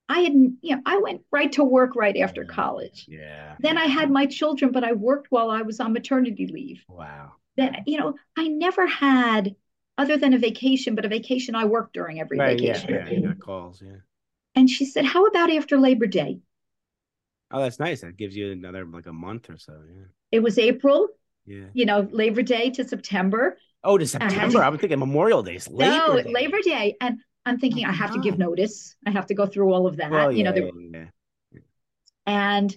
I 0.07 0.19
had, 0.19 0.33
you 0.33 0.75
know, 0.75 0.81
I 0.85 0.97
went 0.97 1.21
right 1.31 1.51
to 1.53 1.63
work 1.63 1.95
right 1.95 2.17
after 2.17 2.43
college. 2.43 3.05
Yeah. 3.07 3.55
Then 3.59 3.77
I 3.77 3.85
had 3.85 4.09
my 4.09 4.25
children, 4.25 4.71
but 4.71 4.83
I 4.83 4.93
worked 4.93 5.27
while 5.29 5.49
I 5.49 5.61
was 5.61 5.79
on 5.79 5.93
maternity 5.93 6.47
leave. 6.47 6.83
Wow. 6.89 7.33
Then, 7.55 7.83
you 7.85 7.97
know, 7.97 8.15
I 8.37 8.47
never 8.47 8.87
had, 8.87 9.55
other 9.97 10.17
than 10.17 10.33
a 10.33 10.37
vacation, 10.37 10.95
but 10.95 11.05
a 11.05 11.09
vacation 11.09 11.55
I 11.55 11.65
work 11.65 11.91
during 11.93 12.19
every 12.19 12.37
right, 12.37 12.59
vacation. 12.59 12.89
Yeah, 12.93 13.09
yeah, 13.09 13.19
got 13.27 13.39
calls, 13.39 13.81
yeah. 13.85 13.97
And 14.55 14.69
she 14.69 14.85
said, 14.85 15.05
How 15.05 15.25
about 15.25 15.51
after 15.51 15.77
Labor 15.77 16.07
Day? 16.07 16.39
Oh, 17.51 17.61
that's 17.61 17.79
nice. 17.79 18.01
That 18.01 18.17
gives 18.17 18.35
you 18.35 18.51
another 18.51 18.85
like 18.85 19.07
a 19.07 19.13
month 19.13 19.49
or 19.49 19.57
so. 19.57 19.73
Yeah. 19.73 20.05
It 20.31 20.39
was 20.39 20.57
April, 20.57 21.09
Yeah. 21.45 21.65
you 21.73 21.85
know, 21.85 22.07
Labor 22.11 22.41
Day 22.41 22.69
to 22.71 22.87
September. 22.87 23.57
Oh, 23.83 23.97
to 23.97 24.07
September. 24.07 24.63
I'm 24.63 24.77
thinking 24.77 24.99
Memorial 24.99 25.43
Day. 25.43 25.55
It's 25.55 25.69
Labor 25.69 25.91
no, 25.91 26.21
Day. 26.21 26.31
Labor 26.31 26.59
Day. 26.63 26.95
And 27.01 27.19
I'm 27.45 27.59
thinking 27.59 27.85
Oh, 27.85 27.89
I 27.89 27.93
have 27.93 28.13
to 28.13 28.19
give 28.19 28.37
notice. 28.37 28.95
I 29.05 29.11
have 29.11 29.25
to 29.27 29.33
go 29.33 29.45
through 29.45 29.73
all 29.73 29.87
of 29.87 29.97
that. 29.97 30.11
Well, 30.11 30.31
you 30.31 30.43
know, 30.43 30.53
yeah, 30.53 30.69
there, 30.91 31.03
yeah, 31.51 31.59
and 32.25 32.75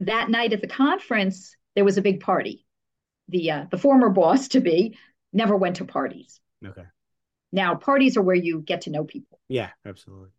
that 0.00 0.30
night 0.30 0.52
at 0.52 0.60
the 0.60 0.66
conference, 0.66 1.56
there 1.74 1.84
was 1.84 1.98
a 1.98 2.02
big 2.02 2.20
party. 2.20 2.66
The 3.28 3.50
uh, 3.50 3.64
the 3.70 3.78
former 3.78 4.08
boss 4.08 4.48
to 4.48 4.60
be 4.60 4.98
never 5.32 5.56
went 5.56 5.76
to 5.76 5.84
parties. 5.84 6.40
Okay. 6.64 6.84
Now, 7.52 7.74
parties 7.74 8.16
are 8.16 8.22
where 8.22 8.34
you 8.36 8.60
get 8.60 8.82
to 8.82 8.90
know 8.90 9.04
people. 9.04 9.38
Yeah, 9.48 9.70
absolutely. 9.84 10.30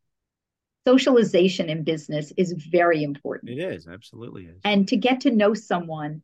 Socialization 0.85 1.69
in 1.69 1.83
business 1.83 2.33
is 2.37 2.51
very 2.53 3.03
important. 3.03 3.51
It 3.51 3.59
is. 3.61 3.87
Absolutely 3.87 4.45
is. 4.47 4.59
and 4.65 4.87
to 4.89 4.97
get 4.97 5.21
to 5.21 5.31
know 5.31 5.53
someone 5.53 6.21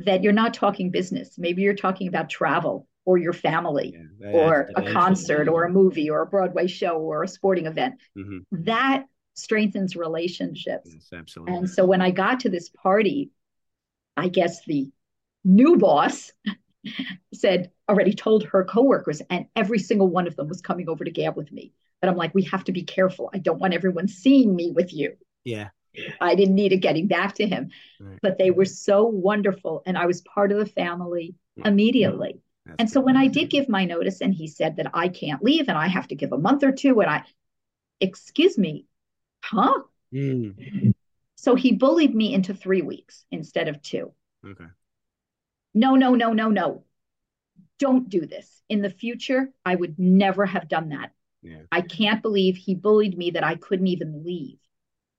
that 0.00 0.22
you're 0.22 0.32
not 0.32 0.54
talking 0.54 0.90
business 0.90 1.36
maybe 1.38 1.60
you're 1.60 1.74
talking 1.74 2.08
about 2.08 2.30
travel 2.30 2.88
or 3.04 3.18
your 3.18 3.34
family 3.34 3.94
Yeah, 4.18 4.30
or 4.32 4.70
a 4.74 4.82
concert 4.82 5.46
or 5.46 5.64
a 5.64 5.68
movie 5.70 6.08
or 6.08 6.22
a 6.22 6.26
broadway 6.26 6.66
show 6.66 6.96
or 6.98 7.22
a 7.22 7.28
sporting 7.28 7.66
event 7.66 8.00
Mhm. 8.16 8.46
that 8.50 9.06
strengthens 9.34 9.96
relationships 9.96 10.90
Yes, 10.90 11.10
absolutely. 11.12 11.54
and 11.54 11.68
so 11.70 11.84
when 11.84 12.00
i 12.00 12.10
got 12.10 12.40
to 12.40 12.48
this 12.48 12.70
party 12.70 13.30
i 14.16 14.28
guess 14.28 14.64
the 14.64 14.90
new 15.44 15.76
boss 15.76 16.32
said 17.32 17.70
already 17.88 18.12
told 18.14 18.44
her 18.44 18.64
coworkers 18.64 19.20
and 19.30 19.46
every 19.56 19.78
single 19.78 20.08
one 20.08 20.26
of 20.26 20.36
them 20.36 20.48
was 20.48 20.60
coming 20.60 20.88
over 20.88 21.04
to 21.04 21.10
gab 21.10 21.36
with 21.36 21.50
me 21.52 21.72
but 22.00 22.08
i'm 22.08 22.16
like 22.16 22.34
we 22.34 22.42
have 22.44 22.64
to 22.64 22.72
be 22.72 22.82
careful 22.82 23.30
i 23.34 23.38
don't 23.38 23.60
want 23.60 23.74
everyone 23.74 24.08
seeing 24.08 24.54
me 24.54 24.70
with 24.70 24.92
you 24.92 25.16
yeah. 25.44 25.70
I 26.20 26.34
didn't 26.34 26.54
need 26.54 26.72
it 26.72 26.78
getting 26.78 27.08
back 27.08 27.34
to 27.36 27.46
him, 27.46 27.70
Right. 27.98 28.18
but 28.22 28.38
they 28.38 28.50
were 28.50 28.64
so 28.64 29.06
wonderful. 29.06 29.82
And 29.86 29.98
I 29.98 30.06
was 30.06 30.20
part 30.20 30.52
of 30.52 30.58
the 30.58 30.66
family 30.66 31.34
Mm. 31.58 31.66
immediately. 31.66 32.40
That's 32.64 32.76
And 32.78 32.90
so 32.90 33.00
when 33.00 33.16
I 33.16 33.26
did 33.26 33.50
give 33.50 33.68
my 33.68 33.84
notice 33.86 34.20
and 34.20 34.32
he 34.32 34.46
said 34.46 34.76
that 34.76 34.90
I 34.94 35.08
can't 35.08 35.42
leave 35.42 35.68
and 35.68 35.76
I 35.76 35.88
have 35.88 36.06
to 36.08 36.14
give 36.14 36.32
a 36.32 36.38
month 36.38 36.62
or 36.62 36.72
two, 36.72 37.00
and 37.00 37.10
I, 37.10 37.24
excuse 38.00 38.56
me, 38.56 38.86
huh? 39.42 39.82
Mm, 40.12 40.92
So 41.36 41.54
he 41.54 41.72
bullied 41.72 42.14
me 42.14 42.34
into 42.34 42.54
three 42.54 42.82
weeks 42.82 43.24
instead 43.30 43.68
of 43.68 43.82
two. 43.82 44.12
okay. 44.44 44.66
No, 45.74 45.94
no, 45.94 46.14
no, 46.14 46.32
no, 46.32 46.48
no. 46.48 46.84
Don't 47.78 48.08
do 48.08 48.26
this. 48.26 48.62
In 48.68 48.82
the 48.82 48.90
future, 48.90 49.50
I 49.64 49.74
would 49.74 49.98
never 49.98 50.46
have 50.46 50.68
done 50.68 50.90
that. 50.90 51.12
Yeah. 51.42 51.62
I 51.72 51.80
can't 51.80 52.22
believe 52.22 52.56
he 52.56 52.74
bullied 52.74 53.16
me 53.16 53.30
that 53.32 53.44
I 53.44 53.56
couldn't 53.56 53.86
even 53.86 54.24
leave. 54.24 54.58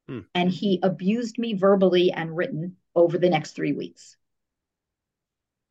Hmm. 0.08 0.20
And 0.36 0.52
he 0.52 0.80
abused 0.84 1.38
me 1.38 1.54
verbally 1.54 2.12
and 2.12 2.36
written 2.36 2.78
over 2.96 3.18
the 3.18 3.30
next 3.30 3.52
three 3.52 3.74
weeks. 3.74 4.18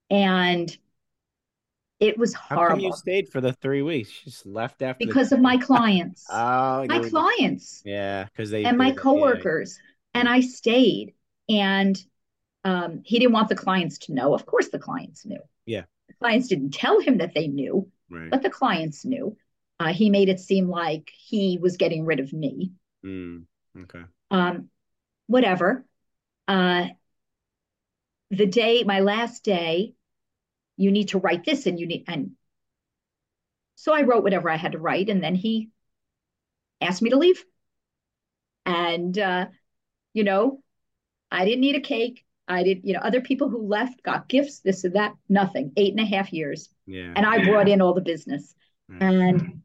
And 0.08 0.76
it 2.00 2.18
was 2.18 2.34
hard. 2.34 2.60
How 2.60 2.68
come 2.74 2.80
you 2.80 2.92
stayed 2.92 3.28
for 3.28 3.40
the 3.40 3.52
three 3.52 3.82
weeks? 3.82 4.10
You 4.24 4.32
just 4.32 4.46
left 4.46 4.82
after 4.82 5.04
the- 5.04 5.06
because 5.06 5.32
of 5.32 5.40
my 5.40 5.56
clients, 5.58 6.26
Oh, 6.30 6.86
my 6.88 6.98
clients 7.08 7.82
Yeah, 7.84 8.24
because 8.24 8.50
they 8.50 8.64
and 8.64 8.76
my 8.76 8.86
they- 8.86 8.90
yeah, 8.90 8.94
coworkers. 9.02 9.78
And 10.14 10.28
I 10.28 10.40
stayed. 10.40 11.14
And 11.48 12.02
um, 12.64 13.02
he 13.04 13.18
didn't 13.18 13.32
want 13.32 13.48
the 13.48 13.54
clients 13.54 13.98
to 13.98 14.12
know. 14.12 14.34
Of 14.34 14.46
course, 14.46 14.68
the 14.68 14.78
clients 14.78 15.24
knew. 15.24 15.40
Yeah. 15.66 15.84
The 16.08 16.14
clients 16.14 16.48
didn't 16.48 16.72
tell 16.72 17.00
him 17.00 17.18
that 17.18 17.34
they 17.34 17.48
knew, 17.48 17.88
Right. 18.10 18.30
but 18.30 18.42
the 18.42 18.50
clients 18.50 19.04
knew. 19.04 19.36
Uh, 19.78 19.92
he 19.92 20.10
made 20.10 20.28
it 20.28 20.40
seem 20.40 20.68
like 20.68 21.10
he 21.16 21.58
was 21.60 21.78
getting 21.78 22.04
rid 22.04 22.20
of 22.20 22.32
me. 22.32 22.72
Mm, 23.04 23.44
okay. 23.84 24.02
Um, 24.30 24.68
whatever. 25.26 25.86
Uh, 26.46 26.88
the 28.30 28.46
day, 28.46 28.84
my 28.84 29.00
last 29.00 29.42
day, 29.42 29.94
you 30.76 30.90
need 30.90 31.08
to 31.08 31.18
write 31.18 31.44
this, 31.44 31.66
and 31.66 31.78
you 31.80 31.86
need, 31.86 32.04
and 32.08 32.32
so 33.76 33.94
I 33.94 34.02
wrote 34.02 34.22
whatever 34.22 34.50
I 34.50 34.56
had 34.56 34.72
to 34.72 34.78
write, 34.78 35.08
and 35.08 35.22
then 35.22 35.34
he 35.34 35.70
asked 36.80 37.00
me 37.02 37.10
to 37.10 37.16
leave. 37.16 37.44
And 38.66 39.18
uh, 39.18 39.46
you 40.12 40.24
know, 40.24 40.62
I 41.30 41.44
didn't 41.44 41.60
need 41.60 41.76
a 41.76 41.80
cake. 41.80 42.24
I 42.50 42.62
did, 42.62 42.80
you 42.84 42.92
know, 42.94 43.00
other 43.00 43.20
people 43.20 43.48
who 43.48 43.66
left 43.66 44.02
got 44.02 44.28
gifts, 44.28 44.60
this 44.60 44.84
and 44.84 44.94
that, 44.96 45.14
nothing. 45.28 45.72
Eight 45.76 45.92
and 45.92 46.00
a 46.00 46.04
half 46.04 46.32
years. 46.32 46.68
Yeah. 46.86 47.12
And 47.16 47.24
I 47.24 47.44
brought 47.44 47.68
in 47.68 47.80
all 47.80 47.94
the 47.94 48.00
business. 48.00 48.54
Right. 48.88 49.02
And 49.02 49.62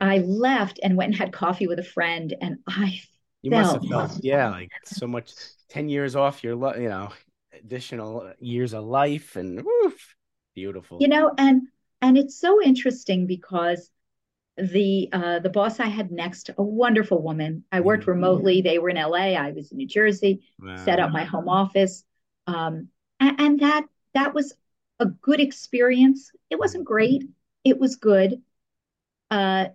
I 0.00 0.18
left 0.18 0.80
and 0.82 0.96
went 0.96 1.12
and 1.12 1.16
had 1.18 1.32
coffee 1.32 1.66
with 1.66 1.78
a 1.78 1.84
friend, 1.84 2.34
and 2.40 2.58
I 2.66 3.00
You 3.42 3.50
must 3.50 3.72
have 3.74 3.84
felt- 3.84 4.10
felt, 4.12 4.24
yeah, 4.24 4.50
like 4.50 4.70
so 4.84 5.06
much, 5.06 5.32
10 5.70 5.88
years 5.88 6.14
off 6.16 6.42
your, 6.44 6.54
li- 6.56 6.82
you 6.82 6.88
know, 6.88 7.12
additional 7.52 8.32
years 8.38 8.74
of 8.74 8.84
life 8.84 9.36
and 9.36 9.62
woof, 9.64 10.14
beautiful. 10.54 10.98
you 11.00 11.08
know 11.08 11.32
and 11.38 11.62
and 12.00 12.16
it's 12.16 12.38
so 12.38 12.62
interesting 12.62 13.26
because 13.26 13.90
the 14.58 15.08
uh 15.12 15.38
the 15.38 15.50
boss 15.50 15.80
i 15.80 15.86
had 15.86 16.10
next 16.10 16.50
a 16.58 16.62
wonderful 16.62 17.22
woman. 17.22 17.64
I 17.72 17.80
worked 17.80 18.04
Mhm. 18.04 18.08
remotely. 18.08 18.62
They 18.62 18.78
were 18.78 18.90
in 18.90 18.96
la 18.96 19.14
i 19.18 19.52
was 19.52 19.70
in 19.72 19.78
new 19.78 19.86
jersey. 19.86 20.42
Wow. 20.60 20.74
set 20.76 21.00
up 21.00 21.12
my 21.12 21.24
home 21.24 21.48
office. 21.48 22.04
Um 22.46 22.88
and, 23.20 23.40
and 23.40 23.60
that 23.60 23.86
that 24.14 24.34
was 24.34 24.54
a 25.00 25.06
good 25.06 25.40
experience. 25.40 26.30
It 26.50 26.58
wasn't 26.58 26.84
great. 26.84 27.24
It 27.64 27.78
was 27.78 27.96
good. 27.96 28.42
Uh 29.30 29.66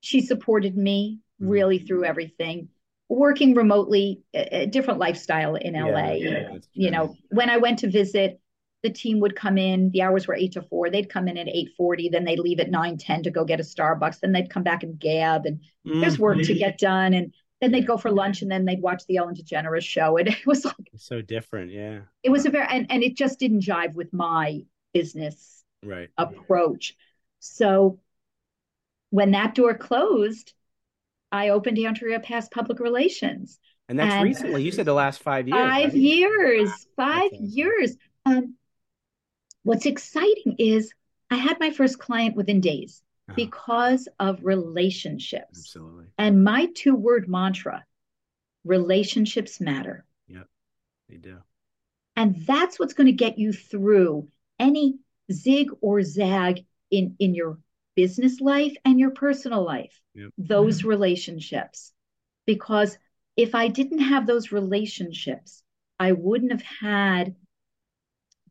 she 0.00 0.20
supported 0.20 0.76
me 0.76 1.20
really 1.40 1.78
Mhm. 1.80 1.86
through 1.86 2.04
everything. 2.04 2.68
Working 3.08 3.54
remotely 3.54 4.22
a, 4.34 4.62
a 4.62 4.66
different 4.66 5.00
lifestyle 5.00 5.54
in 5.56 5.74
la 5.74 6.12
yeah, 6.12 6.48
that's 6.52 6.68
you 6.74 6.90
know. 6.90 7.14
when 7.30 7.50
i 7.50 7.58
went 7.58 7.80
to 7.80 7.90
visit 7.90 8.40
the 8.84 8.90
team 8.90 9.18
would 9.18 9.34
come 9.34 9.58
in 9.58 9.90
the 9.90 10.02
hours 10.02 10.28
were 10.28 10.34
8 10.36 10.52
to 10.52 10.62
4 10.62 10.90
they'd 10.90 11.08
come 11.10 11.26
in 11.26 11.36
at 11.36 11.48
8.40 11.48 12.12
then 12.12 12.24
they'd 12.24 12.38
leave 12.38 12.60
at 12.60 12.70
9.10 12.70 13.24
to 13.24 13.30
go 13.32 13.44
get 13.44 13.58
a 13.58 13.64
starbucks 13.64 14.20
then 14.20 14.30
they'd 14.30 14.50
come 14.50 14.62
back 14.62 14.84
and 14.84 14.98
gab 15.00 15.46
and 15.46 15.58
there's 15.84 16.16
Mm, 16.18 16.20
work 16.20 16.38
to 16.42 16.54
get 16.54 16.78
done 16.78 17.14
and 17.14 17.34
then 17.60 17.72
they'd 17.72 17.86
go 17.86 17.96
for 17.96 18.10
lunch 18.12 18.42
and 18.42 18.50
then 18.50 18.64
they'd 18.64 18.82
watch 18.82 19.02
the 19.06 19.16
ellen 19.16 19.34
degeneres 19.34 19.82
show 19.82 20.16
and 20.18 20.28
it 20.36 20.46
was 20.46 20.64
like 20.64 20.76
so 20.96 21.20
different. 21.22 21.72
Yeah. 21.72 22.00
it 22.22 22.30
was 22.30 22.46
a 22.46 22.50
very 22.50 22.66
and, 22.70 22.86
and 22.90 23.02
it 23.02 23.16
just 23.16 23.38
didn't 23.40 23.62
jive 23.62 23.94
with 23.94 24.12
my 24.12 24.60
business 24.92 25.64
Right. 25.82 26.08
approach 26.16 26.94
so 27.40 27.98
when 29.10 29.30
that 29.32 29.54
door 29.54 29.74
closed 29.74 30.52
i 31.32 31.48
opened 31.50 31.78
andrea 31.78 32.20
pass 32.20 32.48
public 32.48 32.80
relations 32.80 33.58
And 33.88 33.98
that's 33.98 34.14
and- 34.14 34.24
recently. 34.24 34.62
You 34.62 34.72
said 34.72 34.86
the 34.86 34.94
last 34.94 35.22
five 35.22 35.46
years. 35.48 35.58
five 35.60 35.84
right? 35.92 35.94
years 35.94 36.70
five 36.96 37.30
years 37.32 37.96
um, 38.26 38.54
what's 39.64 39.86
exciting 39.86 40.54
is 40.58 40.92
i 41.30 41.36
had 41.36 41.58
my 41.58 41.70
first 41.70 41.98
client 41.98 42.36
within 42.36 42.60
days 42.60 43.02
Uh-huh. 43.28 43.34
because 43.36 44.08
of 44.20 44.44
relationships 44.44 45.58
Absolutely. 45.58 46.06
and 46.18 46.44
my 46.44 46.66
two 46.74 46.94
word 46.94 47.28
mantra 47.28 47.84
relationships 48.64 49.60
matter 49.60 50.04
Yep, 50.28 50.48
They 51.08 51.16
do. 51.16 51.38
and 52.16 52.36
that's 52.46 52.78
what's 52.78 52.94
going 52.94 53.06
to 53.08 53.12
get 53.12 53.38
you 53.38 53.52
through 53.52 54.28
any 54.58 54.98
zig 55.32 55.68
or 55.80 56.02
zag 56.02 56.64
in 56.90 57.16
in 57.18 57.34
your 57.34 57.58
business 57.96 58.40
life 58.40 58.76
and 58.84 58.98
your 59.00 59.10
personal 59.10 59.64
life 59.64 60.00
Yep. 60.14 60.30
those 60.38 60.84
relationships 60.84 61.92
because 62.46 62.96
if 63.36 63.54
i 63.54 63.68
didn't 63.68 64.00
have 64.00 64.26
those 64.26 64.52
relationships 64.52 65.62
i 65.98 66.12
wouldn't 66.12 66.52
have 66.52 66.62
had 66.62 67.34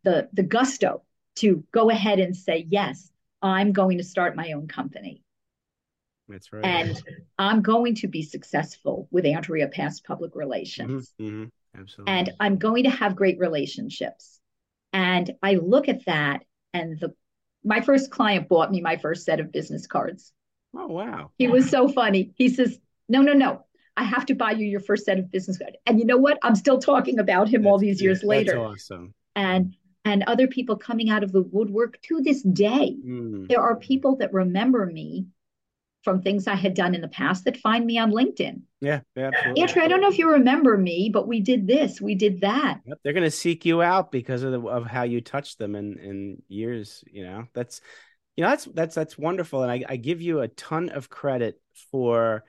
the 0.03 0.29
the 0.33 0.43
gusto 0.43 1.01
to 1.35 1.63
go 1.71 1.89
ahead 1.89 2.19
and 2.19 2.35
say 2.35 2.65
yes 2.69 3.09
i'm 3.41 3.71
going 3.73 3.97
to 3.97 4.03
start 4.03 4.35
my 4.35 4.51
own 4.51 4.67
company 4.67 5.23
That's 6.29 6.51
right. 6.53 6.63
and 6.65 7.01
i'm 7.37 7.61
going 7.61 7.95
to 7.95 8.07
be 8.07 8.21
successful 8.21 9.07
with 9.11 9.25
andrea 9.25 9.67
pass 9.67 9.99
public 9.99 10.35
relations 10.35 11.13
Mhm, 11.19 11.31
mhm. 11.31 11.51
Absolutely. 11.75 12.13
and 12.13 12.31
I'm 12.39 12.57
going 12.57 12.83
to 12.83 12.91
have 12.91 13.15
great 13.15 13.39
relationships. 13.39 14.39
And 14.93 15.33
I 15.41 15.55
look 15.55 15.89
at 15.89 16.05
that, 16.05 16.43
and 16.71 16.99
the 16.99 17.15
my 17.63 17.81
first 17.81 18.11
client 18.11 18.47
bought 18.47 18.69
me 18.69 18.79
my 18.79 18.97
first 18.97 19.25
set 19.25 19.39
of 19.39 19.51
business 19.51 19.87
cards. 19.87 20.31
oh, 20.77 20.85
wow. 20.85 21.31
He 21.39 21.47
was 21.47 21.67
so 21.67 21.87
funny. 21.87 22.31
He 22.35 22.49
says, 22.49 22.77
"No, 23.09 23.21
no, 23.23 23.33
no, 23.33 23.65
I 23.97 24.03
have 24.03 24.27
to 24.27 24.35
buy 24.35 24.51
you 24.51 24.67
your 24.67 24.81
first 24.81 25.03
set 25.05 25.17
of 25.17 25.31
business 25.31 25.57
cards." 25.57 25.77
And 25.87 25.97
you 25.99 26.05
know 26.05 26.17
what? 26.17 26.37
I'm 26.43 26.53
still 26.53 26.77
talking 26.77 27.17
about 27.17 27.49
him 27.49 27.65
all 27.65 27.79
these 27.79 27.99
years 27.99 28.21
later. 28.23 28.51
That's 28.53 28.91
awesome. 28.91 29.15
And 29.35 29.75
and 30.05 30.23
other 30.23 30.47
people 30.47 30.75
coming 30.75 31.09
out 31.09 31.23
of 31.23 31.31
the 31.31 31.41
woodwork 31.41 32.01
to 32.03 32.21
this 32.21 32.41
day. 32.41 32.97
Mm. 33.05 33.47
There 33.47 33.61
are 33.61 33.75
people 33.75 34.17
that 34.17 34.33
remember 34.33 34.85
me 34.85 35.27
from 36.03 36.21
things 36.21 36.47
I 36.47 36.55
had 36.55 36.73
done 36.73 36.93
in 36.93 37.01
the 37.01 37.07
past 37.07 37.45
that 37.45 37.57
find 37.57 37.85
me 37.85 37.97
on 37.97 38.11
LinkedIn. 38.11 38.61
Yeah, 38.81 38.99
yeah, 39.15 39.31
absolutely. 39.33 39.61
Andrea, 39.61 39.85
I 39.85 39.87
don't 39.87 40.01
know 40.01 40.09
if 40.09 40.17
you 40.17 40.31
remember 40.31 40.77
me, 40.77 41.09
but 41.11 41.27
we 41.27 41.39
did 41.39 41.65
this, 41.65 42.01
we 42.01 42.15
did 42.15 42.41
that. 42.41 42.81
Yep, 42.85 42.99
they're 43.03 43.13
going 43.13 43.23
to 43.23 43.31
seek 43.31 43.65
you 43.65 43.81
out 43.81 44.11
because 44.11 44.43
of 44.43 44.51
the, 44.51 44.61
of 44.61 44.85
how 44.85 45.03
you 45.03 45.21
touched 45.21 45.59
them 45.59 45.75
in 45.75 45.97
in 45.99 46.41
years. 46.49 47.03
You 47.09 47.23
know, 47.23 47.45
that's 47.53 47.79
you 48.35 48.43
know 48.43 48.49
that's 48.49 48.65
that's 48.65 48.95
that's 48.95 49.17
wonderful, 49.17 49.63
and 49.63 49.71
I 49.71 49.83
I 49.87 49.95
give 49.95 50.21
you 50.21 50.41
a 50.41 50.49
ton 50.49 50.89
of 50.89 51.09
credit 51.09 51.61
for 51.91 52.43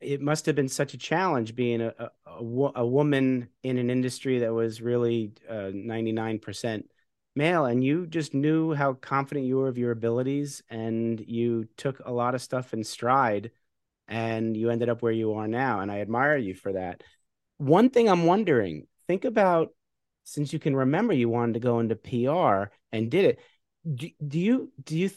it 0.00 0.20
must 0.20 0.46
have 0.46 0.54
been 0.54 0.68
such 0.68 0.94
a 0.94 0.98
challenge 0.98 1.54
being 1.54 1.80
a, 1.80 1.94
a, 2.26 2.40
a, 2.76 2.86
woman 2.86 3.48
in 3.62 3.78
an 3.78 3.90
industry 3.90 4.40
that 4.40 4.52
was 4.52 4.82
really 4.82 5.32
uh, 5.48 5.70
99% 5.72 6.84
male 7.36 7.64
and 7.64 7.82
you 7.82 8.06
just 8.06 8.34
knew 8.34 8.74
how 8.74 8.92
confident 8.94 9.46
you 9.46 9.56
were 9.56 9.68
of 9.68 9.78
your 9.78 9.90
abilities 9.90 10.62
and 10.68 11.20
you 11.26 11.66
took 11.76 12.00
a 12.00 12.12
lot 12.12 12.34
of 12.34 12.42
stuff 12.42 12.72
in 12.72 12.84
stride 12.84 13.50
and 14.06 14.56
you 14.56 14.70
ended 14.70 14.88
up 14.88 15.02
where 15.02 15.12
you 15.12 15.32
are 15.34 15.48
now 15.48 15.80
and 15.80 15.90
i 15.90 16.00
admire 16.00 16.36
you 16.36 16.54
for 16.54 16.72
that. 16.72 17.02
One 17.58 17.90
thing 17.90 18.08
i'm 18.08 18.24
wondering 18.24 18.86
think 19.08 19.24
about 19.24 19.70
since 20.24 20.52
you 20.52 20.58
can 20.58 20.76
remember 20.76 21.12
you 21.12 21.28
wanted 21.28 21.54
to 21.54 21.60
go 21.60 21.80
into 21.80 21.96
pr 21.96 22.70
and 22.92 23.10
did 23.10 23.24
it 23.24 23.38
do, 23.94 24.08
do 24.26 24.38
you 24.38 24.72
do 24.82 24.96
you 24.96 25.10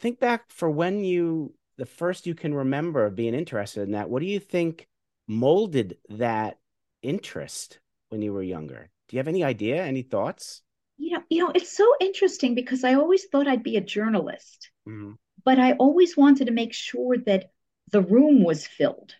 think 0.00 0.20
back 0.20 0.50
for 0.50 0.70
when 0.70 1.04
you 1.04 1.54
the 1.78 1.86
first 1.86 2.26
you 2.26 2.34
can 2.34 2.54
remember 2.54 3.04
of 3.04 3.16
being 3.16 3.34
interested 3.34 3.82
in 3.82 3.92
that 3.92 4.08
what 4.08 4.20
do 4.20 4.26
you 4.26 4.40
think 4.40 4.88
molded 5.28 5.98
that 6.08 6.58
interest 7.02 7.80
when 8.08 8.22
you 8.22 8.32
were 8.32 8.42
younger? 8.42 8.88
Do 9.08 9.16
you 9.16 9.18
have 9.18 9.28
any 9.28 9.44
idea 9.44 9.84
any 9.84 10.02
thoughts? 10.02 10.62
You 10.98 11.12
know 11.12 11.22
you 11.28 11.44
know 11.44 11.52
it's 11.54 11.76
so 11.76 11.86
interesting 12.00 12.54
because 12.54 12.84
i 12.84 12.94
always 12.94 13.24
thought 13.24 13.48
i'd 13.48 13.62
be 13.62 13.76
a 13.76 13.80
journalist 13.80 14.70
mm-hmm. 14.88 15.12
but 15.44 15.58
i 15.58 15.72
always 15.72 16.16
wanted 16.16 16.46
to 16.46 16.52
make 16.52 16.72
sure 16.72 17.16
that 17.26 17.50
the 17.92 18.02
room 18.02 18.42
was 18.42 18.66
filled. 18.66 19.14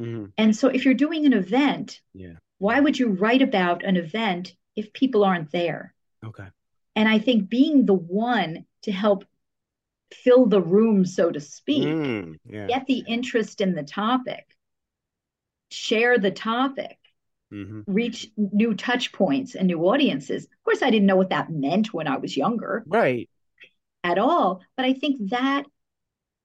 Mm-hmm. 0.00 0.26
and 0.38 0.56
so 0.56 0.68
if 0.68 0.84
you're 0.84 0.94
doing 0.94 1.26
an 1.26 1.34
event 1.34 2.00
yeah. 2.14 2.36
why 2.58 2.80
would 2.80 2.98
you 2.98 3.08
write 3.10 3.42
about 3.42 3.84
an 3.84 3.96
event 3.96 4.54
if 4.74 4.92
people 4.94 5.22
aren't 5.22 5.50
there? 5.52 5.94
Okay. 6.24 6.46
And 6.96 7.08
i 7.08 7.18
think 7.18 7.50
being 7.50 7.84
the 7.84 7.94
one 7.94 8.64
to 8.82 8.92
help 8.92 9.24
fill 10.12 10.46
the 10.46 10.60
room 10.60 11.04
so 11.04 11.30
to 11.30 11.40
speak 11.40 11.86
mm, 11.86 12.36
yeah. 12.44 12.66
get 12.66 12.86
the 12.86 13.02
interest 13.06 13.60
in 13.60 13.74
the 13.74 13.82
topic 13.82 14.44
share 15.70 16.18
the 16.18 16.30
topic 16.30 16.98
mm-hmm. 17.52 17.80
reach 17.86 18.28
new 18.36 18.74
touch 18.74 19.12
points 19.12 19.54
and 19.54 19.66
new 19.66 19.80
audiences. 19.80 20.44
Of 20.44 20.64
course, 20.64 20.82
I 20.82 20.90
didn't 20.90 21.06
know 21.06 21.16
what 21.16 21.30
that 21.30 21.50
meant 21.50 21.92
when 21.92 22.08
I 22.08 22.16
was 22.16 22.36
younger. 22.36 22.84
Right. 22.86 23.28
At 24.04 24.18
all. 24.18 24.62
But 24.76 24.86
I 24.86 24.94
think 24.94 25.30
that, 25.30 25.64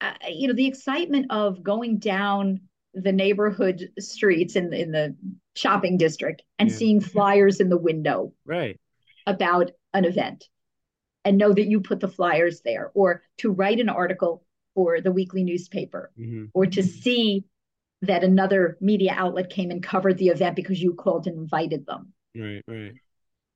uh, 0.01 0.13
you 0.27 0.47
know, 0.47 0.53
the 0.53 0.67
excitement 0.67 1.27
of 1.29 1.63
going 1.63 1.97
down 1.97 2.61
the 2.93 3.11
neighborhood 3.11 3.89
streets 3.99 4.55
in 4.55 4.69
the, 4.69 4.81
in 4.81 4.91
the 4.91 5.15
shopping 5.55 5.97
district 5.97 6.43
and 6.59 6.69
yeah. 6.69 6.75
seeing 6.75 7.01
flyers 7.01 7.59
in 7.59 7.69
the 7.69 7.77
window. 7.77 8.33
Right. 8.45 8.79
About 9.25 9.71
an 9.93 10.05
event 10.05 10.47
and 11.27 11.37
know 11.37 11.51
that 11.51 11.67
you 11.67 11.81
put 11.81 11.99
the 11.99 12.07
flyers 12.07 12.61
there 12.61 12.89
or 12.93 13.21
to 13.37 13.51
write 13.51 13.81
an 13.81 13.89
article 13.89 14.45
for 14.73 15.01
the 15.01 15.11
weekly 15.11 15.43
newspaper 15.43 16.09
mm-hmm. 16.17 16.45
or 16.53 16.65
to 16.65 16.81
see 16.81 17.43
that 18.01 18.23
another 18.23 18.77
media 18.79 19.13
outlet 19.13 19.49
came 19.49 19.69
and 19.69 19.83
covered 19.83 20.17
the 20.17 20.29
event 20.29 20.55
because 20.55 20.81
you 20.81 20.93
called 20.93 21.27
and 21.27 21.37
invited 21.37 21.85
them. 21.85 22.13
Right, 22.33 22.63
right. 22.65 22.93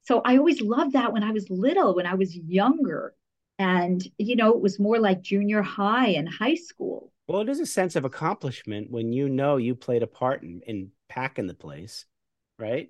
So 0.02 0.22
I 0.26 0.36
always 0.38 0.60
loved 0.60 0.94
that 0.94 1.14
when 1.14 1.24
I 1.24 1.32
was 1.32 1.50
little, 1.50 1.96
when 1.96 2.06
I 2.06 2.16
was 2.16 2.36
younger. 2.36 3.16
And, 3.58 4.06
you 4.18 4.36
know, 4.36 4.50
it 4.50 4.62
was 4.62 4.78
more 4.78 5.00
like 5.00 5.22
junior 5.22 5.62
high 5.62 6.10
and 6.10 6.28
high 6.28 6.56
school. 6.56 7.14
Well, 7.30 7.42
it 7.42 7.48
is 7.48 7.62
a 7.62 7.66
sense 7.66 7.96
of 7.96 8.04
accomplishment 8.04 8.92
when 8.92 9.14
you 9.14 9.30
know 9.30 9.56
you 9.56 9.76
played 9.76 10.04
a 10.04 10.08
part 10.08 10.44
in, 10.44 10.60
in 10.68 10.92
packing 11.08 11.48
the 11.48 11.54
place, 11.54 12.06
right? 12.60 12.90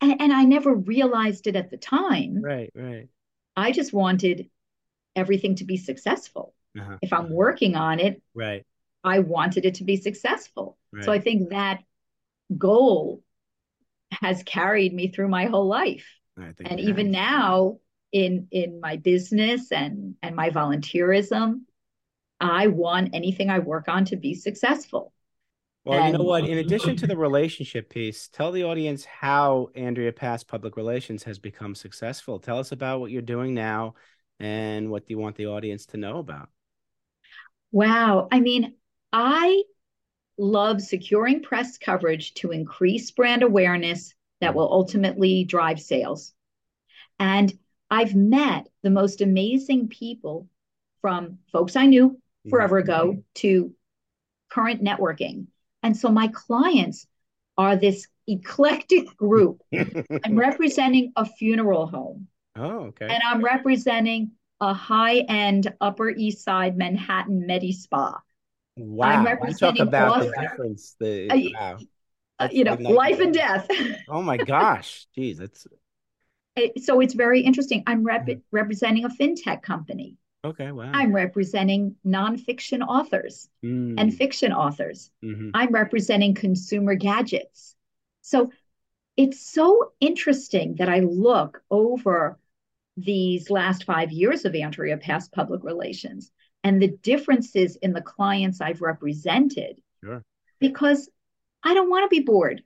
And, 0.00 0.22
and 0.22 0.32
I 0.32 0.44
never 0.44 0.74
realized 0.74 1.46
it 1.48 1.56
at 1.56 1.70
the 1.70 1.76
time. 1.76 2.40
Right, 2.40 2.70
right. 2.74 3.08
I 3.56 3.72
just 3.72 3.92
wanted 3.92 4.48
everything 5.16 5.56
to 5.56 5.64
be 5.64 5.76
successful. 5.76 6.54
Uh-huh. 6.78 6.98
If 7.02 7.12
I'm 7.12 7.30
working 7.30 7.74
on 7.76 8.00
it, 8.00 8.22
right. 8.34 8.64
I 9.02 9.20
wanted 9.20 9.64
it 9.64 9.74
to 9.76 9.84
be 9.84 9.96
successful. 9.96 10.78
Right. 10.92 11.04
So 11.04 11.12
I 11.12 11.20
think 11.20 11.50
that 11.50 11.82
goal 12.56 13.22
has 14.12 14.42
carried 14.42 14.92
me 14.92 15.08
through 15.08 15.28
my 15.28 15.46
whole 15.46 15.66
life. 15.66 16.06
And 16.70 16.80
even 16.80 17.10
now 17.10 17.78
in 18.12 18.48
in 18.50 18.80
my 18.80 18.96
business 18.96 19.70
and 19.72 20.14
and 20.22 20.34
my 20.34 20.50
volunteerism, 20.50 21.62
I 22.40 22.68
want 22.68 23.14
anything 23.14 23.50
I 23.50 23.58
work 23.58 23.88
on 23.88 24.06
to 24.06 24.16
be 24.16 24.34
successful. 24.34 25.12
Well, 25.84 25.98
and, 25.98 26.12
you 26.12 26.18
know 26.18 26.24
what? 26.24 26.44
In 26.44 26.58
addition 26.58 26.96
to 26.96 27.06
the 27.06 27.16
relationship 27.16 27.88
piece, 27.88 28.28
tell 28.28 28.52
the 28.52 28.64
audience 28.64 29.04
how 29.04 29.70
Andrea 29.74 30.12
Pass 30.12 30.44
Public 30.44 30.76
Relations 30.76 31.22
has 31.22 31.38
become 31.38 31.74
successful. 31.74 32.38
Tell 32.38 32.58
us 32.58 32.72
about 32.72 33.00
what 33.00 33.10
you're 33.10 33.22
doing 33.22 33.54
now 33.54 33.94
and 34.38 34.90
what 34.90 35.06
do 35.06 35.14
you 35.14 35.18
want 35.18 35.36
the 35.36 35.46
audience 35.46 35.86
to 35.86 35.96
know 35.96 36.18
about? 36.18 36.50
Wow. 37.72 38.28
I 38.30 38.40
mean, 38.40 38.74
I 39.12 39.62
love 40.36 40.82
securing 40.82 41.42
press 41.42 41.78
coverage 41.78 42.34
to 42.34 42.50
increase 42.50 43.10
brand 43.10 43.42
awareness 43.42 44.14
that 44.40 44.54
will 44.54 44.70
ultimately 44.70 45.44
drive 45.44 45.80
sales. 45.80 46.32
And 47.18 47.52
I've 47.90 48.14
met 48.14 48.68
the 48.82 48.90
most 48.90 49.20
amazing 49.20 49.88
people 49.88 50.48
from 51.00 51.38
folks 51.52 51.76
I 51.76 51.86
knew 51.86 52.10
mm-hmm. 52.10 52.50
forever 52.50 52.78
ago 52.78 53.12
mm-hmm. 53.12 53.20
to 53.36 53.74
current 54.50 54.82
networking. 54.82 55.46
And 55.82 55.96
so 55.96 56.10
my 56.10 56.28
clients 56.28 57.06
are 57.56 57.76
this 57.76 58.06
eclectic 58.26 59.16
group. 59.16 59.62
I'm 60.24 60.36
representing 60.36 61.12
a 61.16 61.24
funeral 61.24 61.86
home. 61.86 62.28
Oh, 62.56 62.86
okay. 62.88 63.06
And 63.06 63.20
I'm 63.26 63.42
representing 63.42 64.32
a 64.60 64.74
high 64.74 65.18
end 65.20 65.72
Upper 65.80 66.10
East 66.10 66.44
Side 66.44 66.76
Manhattan 66.76 67.46
Medi 67.46 67.72
Spa. 67.72 68.20
Wow. 68.76 69.08
I'm 69.08 69.24
representing 69.24 69.82
about 69.82 70.22
the 70.22 70.32
difference. 70.40 70.96
The, 70.98 71.30
uh, 71.30 71.60
wow. 71.60 71.78
Uh, 72.38 72.48
you 72.50 72.64
know, 72.64 72.74
life 72.74 73.20
and 73.20 73.34
death. 73.34 73.68
oh 74.08 74.22
my 74.22 74.38
gosh. 74.38 75.06
Geez, 75.14 75.38
that's 75.38 75.66
it, 76.56 76.82
so 76.82 77.00
it's 77.00 77.14
very 77.14 77.40
interesting. 77.40 77.82
I'm 77.86 78.04
rep- 78.04 78.26
mm-hmm. 78.26 78.40
representing 78.50 79.04
a 79.04 79.08
fintech 79.08 79.62
company. 79.62 80.16
Okay, 80.42 80.72
wow. 80.72 80.90
I'm 80.94 81.14
representing 81.14 81.96
nonfiction 82.06 82.80
authors 82.86 83.48
mm. 83.62 83.94
and 83.98 84.14
fiction 84.14 84.52
authors. 84.52 85.10
Mm-hmm. 85.22 85.50
I'm 85.52 85.72
representing 85.72 86.34
consumer 86.34 86.94
gadgets. 86.94 87.76
So 88.22 88.50
it's 89.16 89.40
so 89.40 89.92
interesting 90.00 90.76
that 90.76 90.88
I 90.88 91.00
look 91.00 91.62
over 91.70 92.38
these 92.96 93.50
last 93.50 93.84
five 93.84 94.12
years 94.12 94.44
of 94.44 94.54
Andrea 94.54 94.96
Pass 94.96 95.28
public 95.28 95.62
relations 95.62 96.30
and 96.64 96.80
the 96.80 96.88
differences 96.88 97.76
in 97.76 97.92
the 97.92 98.02
clients 98.02 98.60
I've 98.60 98.80
represented. 98.80 99.80
Sure. 100.02 100.22
Because 100.58 101.10
I 101.62 101.74
don't 101.74 101.90
want 101.90 102.10
to 102.10 102.14
be 102.14 102.24
bored. 102.24 102.62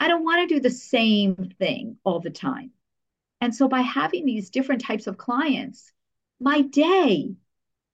I 0.00 0.08
don't 0.08 0.24
want 0.24 0.48
to 0.48 0.54
do 0.54 0.60
the 0.60 0.70
same 0.70 1.52
thing 1.58 1.98
all 2.04 2.20
the 2.20 2.30
time. 2.30 2.70
And 3.40 3.54
so 3.54 3.68
by 3.68 3.80
having 3.80 4.24
these 4.24 4.50
different 4.50 4.80
types 4.80 5.06
of 5.06 5.18
clients, 5.18 5.92
my 6.42 6.62
day 6.62 7.34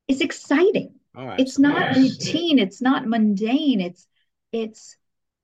is 0.08 0.20
exciting. 0.20 0.94
Oh, 1.14 1.34
it's 1.38 1.58
not 1.58 1.96
routine, 1.96 2.58
it's 2.58 2.80
not 2.80 3.06
mundane. 3.06 3.80
It's 3.80 4.06
it's 4.52 4.96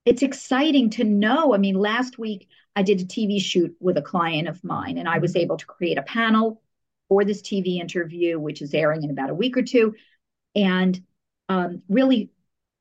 it's 0.05 0.21
exciting 0.21 0.89
to 0.91 1.03
know. 1.03 1.53
I 1.53 1.57
mean, 1.57 1.75
last 1.75 2.17
week 2.17 2.47
I 2.75 2.83
did 2.83 3.01
a 3.01 3.05
TV 3.05 3.41
shoot 3.41 3.75
with 3.79 3.97
a 3.97 4.01
client 4.01 4.47
of 4.47 4.63
mine 4.63 4.97
and 4.97 5.07
I 5.07 5.19
was 5.19 5.35
able 5.35 5.57
to 5.57 5.65
create 5.65 5.97
a 5.97 6.03
panel 6.03 6.61
for 7.09 7.23
this 7.23 7.41
TV 7.41 7.79
interview, 7.79 8.39
which 8.39 8.61
is 8.61 8.73
airing 8.73 9.03
in 9.03 9.11
about 9.11 9.29
a 9.29 9.35
week 9.35 9.57
or 9.57 9.63
two, 9.63 9.95
and 10.55 10.99
um, 11.49 11.81
really 11.89 12.31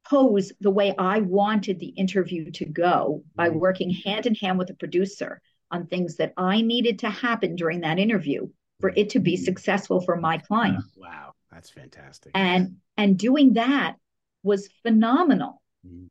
pose 0.09 0.53
the 0.61 0.71
way 0.71 0.95
I 0.97 1.21
wanted 1.21 1.79
the 1.79 1.89
interview 1.89 2.51
to 2.53 2.65
go 2.65 3.25
by 3.35 3.49
mm-hmm. 3.49 3.59
working 3.59 3.91
hand 3.91 4.27
in 4.27 4.35
hand 4.35 4.59
with 4.59 4.69
the 4.69 4.75
producer 4.75 5.41
on 5.71 5.87
things 5.87 6.17
that 6.17 6.33
I 6.37 6.61
needed 6.61 7.01
to 7.01 7.11
happen 7.11 7.57
during 7.57 7.81
that 7.81 7.99
interview 7.99 8.49
for 8.81 8.93
it 8.97 9.11
to 9.11 9.21
be 9.21 9.35
mm-hmm. 9.35 9.45
successful 9.45 10.01
for 10.01 10.17
my 10.17 10.39
client. 10.39 10.83
Wow, 10.97 11.33
that's 11.51 11.71
fantastic. 11.71 12.33
And 12.35 12.77
and 12.97 13.19
doing 13.19 13.55
that 13.55 13.97
was 14.43 14.69
phenomenal. 14.83 15.63
Mm-hmm. 15.87 16.07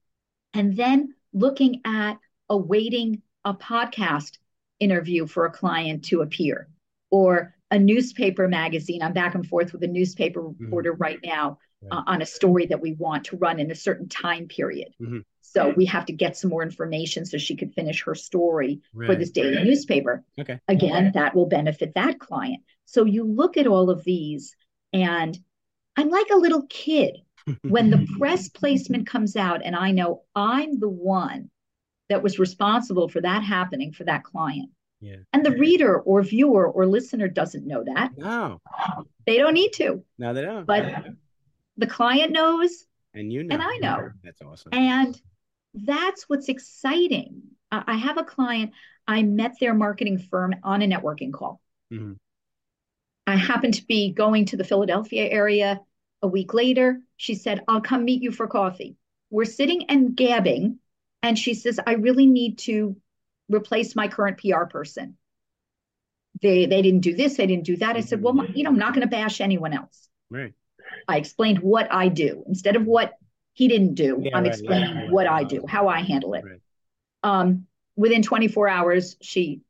And 0.53 0.75
then 0.75 1.15
looking 1.33 1.81
at 1.85 2.17
awaiting 2.49 3.21
a 3.45 3.53
podcast 3.53 4.37
interview 4.79 5.27
for 5.27 5.45
a 5.45 5.51
client 5.51 6.05
to 6.05 6.21
appear 6.21 6.67
or 7.09 7.55
a 7.71 7.79
newspaper 7.79 8.47
magazine. 8.47 9.01
I'm 9.01 9.13
back 9.13 9.35
and 9.35 9.47
forth 9.47 9.73
with 9.73 9.83
a 9.83 9.87
newspaper 9.87 10.41
mm-hmm. 10.41 10.63
reporter 10.63 10.93
mm-hmm. 10.93 11.01
right 11.01 11.19
now 11.23 11.57
uh, 11.91 12.03
on 12.07 12.21
a 12.21 12.25
story 12.25 12.65
that 12.67 12.81
we 12.81 12.93
want 12.93 13.25
to 13.25 13.37
run 13.37 13.59
in 13.59 13.71
a 13.71 13.75
certain 13.75 14.09
time 14.09 14.47
period. 14.47 14.89
Mm-hmm. 15.01 15.19
So 15.41 15.71
we 15.75 15.85
have 15.85 16.05
to 16.07 16.13
get 16.13 16.35
some 16.35 16.49
more 16.49 16.63
information 16.63 17.25
so 17.25 17.37
she 17.37 17.55
could 17.55 17.73
finish 17.73 18.03
her 18.03 18.15
story 18.15 18.81
right. 18.93 19.05
for 19.05 19.15
this 19.15 19.29
daily 19.29 19.57
right. 19.57 19.65
newspaper. 19.65 20.23
Okay. 20.39 20.59
Again, 20.67 21.11
that 21.13 21.35
will 21.35 21.45
benefit 21.45 21.93
that 21.93 22.19
client. 22.19 22.63
So 22.85 23.05
you 23.05 23.23
look 23.23 23.55
at 23.57 23.67
all 23.67 23.91
of 23.91 24.03
these, 24.03 24.55
and 24.93 25.37
I'm 25.95 26.09
like 26.09 26.29
a 26.31 26.37
little 26.37 26.65
kid 26.69 27.17
when 27.61 27.91
the 27.91 28.07
press 28.17 28.49
placement 28.49 29.05
comes 29.05 29.35
out, 29.35 29.61
and 29.63 29.75
I 29.75 29.91
know 29.91 30.23
I'm 30.35 30.79
the 30.79 30.89
one 30.89 31.51
that 32.09 32.23
was 32.23 32.39
responsible 32.39 33.07
for 33.07 33.21
that 33.21 33.43
happening 33.43 33.91
for 33.91 34.05
that 34.05 34.23
client. 34.23 34.71
Yeah. 35.01 35.17
And 35.33 35.45
the 35.45 35.51
reader 35.51 35.99
or 35.99 36.23
viewer 36.23 36.67
or 36.67 36.87
listener 36.87 37.27
doesn't 37.27 37.67
know 37.67 37.83
that. 37.83 38.11
No. 38.17 38.61
They 39.25 39.37
don't 39.37 39.53
need 39.53 39.73
to. 39.73 40.03
No, 40.17 40.33
they 40.33 40.41
don't. 40.41 40.65
But 40.65 41.05
the 41.77 41.87
client 41.87 42.31
knows 42.31 42.85
And 43.13 43.31
you 43.31 43.43
know. 43.43 43.55
And 43.55 43.63
I 43.63 43.77
know. 43.77 44.09
That's 44.23 44.41
awesome. 44.41 44.73
And 44.73 45.19
that's 45.73 46.23
what's 46.29 46.49
exciting. 46.49 47.41
Uh, 47.71 47.83
I 47.87 47.97
have 47.97 48.17
a 48.17 48.23
client, 48.23 48.71
I 49.07 49.23
met 49.23 49.59
their 49.59 49.73
marketing 49.73 50.19
firm 50.19 50.55
on 50.63 50.81
a 50.81 50.87
networking 50.87 51.33
call. 51.33 51.61
Mm-hmm. 51.91 52.13
I 53.25 53.35
happened 53.35 53.75
to 53.75 53.85
be 53.85 54.11
going 54.11 54.45
to 54.45 54.57
the 54.57 54.63
Philadelphia 54.63 55.27
area 55.29 55.81
a 56.21 56.27
week 56.27 56.53
later. 56.53 56.99
She 57.17 57.35
said, 57.35 57.63
I'll 57.67 57.81
come 57.81 58.05
meet 58.05 58.21
you 58.21 58.31
for 58.31 58.47
coffee. 58.47 58.95
We're 59.29 59.45
sitting 59.45 59.89
and 59.89 60.15
gabbing. 60.15 60.79
And 61.21 61.39
she 61.39 61.53
says, 61.53 61.79
I 61.85 61.93
really 61.93 62.25
need 62.25 62.59
to 62.59 62.97
replace 63.49 63.95
my 63.95 64.07
current 64.07 64.39
PR 64.39 64.65
person. 64.65 65.17
They 66.41 66.65
they 66.65 66.81
didn't 66.81 67.01
do 67.01 67.15
this, 67.15 67.37
they 67.37 67.47
didn't 67.47 67.65
do 67.65 67.77
that. 67.77 67.95
I 67.95 68.01
said, 68.01 68.21
well, 68.21 68.45
you 68.53 68.63
know, 68.63 68.71
I'm 68.71 68.77
not 68.77 68.93
going 68.93 69.07
to 69.07 69.07
bash 69.07 69.39
anyone 69.39 69.73
else. 69.73 70.09
Right. 70.29 70.53
I 71.07 71.17
explained 71.17 71.59
what 71.59 71.91
I 71.91 72.07
do 72.07 72.43
instead 72.47 72.75
of 72.75 72.85
what 72.85 73.13
he 73.53 73.67
didn't 73.67 73.95
do. 73.95 74.19
Yeah, 74.21 74.35
I'm 74.35 74.43
right, 74.43 74.51
explaining 74.51 74.95
yeah, 74.95 75.11
what 75.11 75.27
I 75.27 75.43
do, 75.43 75.65
how 75.67 75.87
I 75.87 76.01
handle 76.01 76.33
it. 76.33 76.43
Right. 76.43 76.61
Um, 77.23 77.67
within 77.95 78.21
24 78.21 78.67
hours, 78.67 79.15
she 79.21 79.61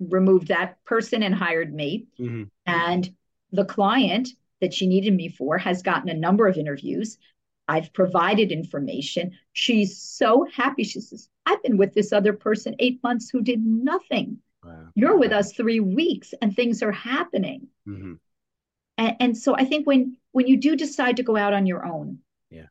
removed 0.00 0.48
that 0.48 0.82
person 0.84 1.22
and 1.22 1.34
hired 1.34 1.72
me. 1.72 2.06
Mm-hmm. 2.18 2.44
And 2.66 3.14
the 3.52 3.64
client 3.64 4.28
that 4.60 4.74
she 4.74 4.86
needed 4.86 5.14
me 5.14 5.28
for 5.28 5.58
has 5.58 5.82
gotten 5.82 6.08
a 6.08 6.14
number 6.14 6.46
of 6.46 6.56
interviews. 6.56 7.18
I've 7.68 7.92
provided 7.92 8.52
information. 8.52 9.32
She's 9.52 10.00
so 10.00 10.46
happy. 10.52 10.84
She 10.84 11.00
says, 11.00 11.28
I've 11.44 11.62
been 11.62 11.78
with 11.78 11.94
this 11.94 12.12
other 12.12 12.32
person 12.32 12.76
eight 12.78 13.02
months 13.02 13.28
who 13.28 13.42
did 13.42 13.64
nothing. 13.64 14.38
Wow. 14.64 14.88
You're 14.94 15.16
with 15.16 15.32
us 15.32 15.52
three 15.52 15.80
weeks 15.80 16.34
and 16.40 16.54
things 16.54 16.82
are 16.82 16.92
happening. 16.92 17.68
Mm-hmm. 17.86 18.14
And, 18.98 19.16
and 19.20 19.36
so 19.36 19.54
I 19.54 19.64
think 19.64 19.86
when 19.86 20.16
when 20.36 20.46
you 20.46 20.58
do 20.58 20.76
decide 20.76 21.16
to 21.16 21.22
go 21.22 21.34
out 21.34 21.54
on 21.54 21.64
your 21.64 21.86
own, 21.86 22.18
yeah, 22.50 22.66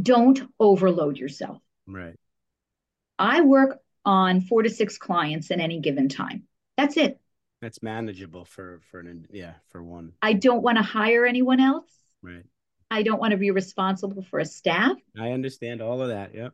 don't 0.00 0.40
overload 0.60 1.16
yourself. 1.16 1.60
Right. 1.88 2.14
I 3.18 3.40
work 3.40 3.80
on 4.04 4.42
four 4.42 4.62
to 4.62 4.70
six 4.70 4.96
clients 4.96 5.50
at 5.50 5.58
any 5.58 5.80
given 5.80 6.08
time. 6.08 6.44
That's 6.76 6.96
it. 6.96 7.18
That's 7.60 7.82
manageable 7.82 8.44
for 8.44 8.80
for 8.92 9.00
an 9.00 9.26
yeah 9.32 9.54
for 9.70 9.82
one. 9.82 10.12
I 10.22 10.34
don't 10.34 10.62
want 10.62 10.78
to 10.78 10.84
hire 10.84 11.26
anyone 11.26 11.58
else. 11.58 11.90
Right. 12.22 12.44
I 12.92 13.02
don't 13.02 13.18
want 13.18 13.32
to 13.32 13.38
be 13.38 13.50
responsible 13.50 14.22
for 14.22 14.38
a 14.38 14.44
staff. 14.44 14.96
I 15.18 15.32
understand 15.32 15.82
all 15.82 16.00
of 16.00 16.10
that. 16.10 16.32
Yep. 16.32 16.52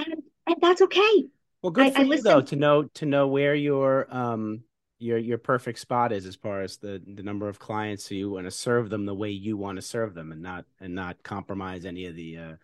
And 0.00 0.22
and 0.48 0.56
that's 0.60 0.82
okay. 0.82 1.28
Well, 1.62 1.70
good 1.70 1.92
for 1.92 2.00
I, 2.00 2.02
you 2.02 2.08
listen. 2.08 2.24
though 2.24 2.40
to 2.40 2.56
know 2.56 2.82
to 2.94 3.06
know 3.06 3.28
where 3.28 3.54
your 3.54 4.08
um 4.10 4.64
your 5.04 5.18
your 5.18 5.38
perfect 5.38 5.78
spot 5.78 6.12
is 6.12 6.26
as 6.26 6.34
far 6.34 6.62
as 6.62 6.78
the 6.78 7.02
the 7.14 7.22
number 7.22 7.48
of 7.48 7.58
clients 7.58 8.08
so 8.08 8.14
you 8.14 8.30
want 8.30 8.46
to 8.46 8.50
serve 8.50 8.88
them 8.90 9.04
the 9.04 9.14
way 9.14 9.30
you 9.30 9.56
want 9.56 9.76
to 9.76 9.82
serve 9.82 10.14
them 10.14 10.32
and 10.32 10.40
not 10.40 10.64
and 10.80 10.94
not 10.94 11.22
compromise 11.22 11.84
any 11.84 12.06
of 12.06 12.16
the 12.16 12.38
uh 12.38 12.54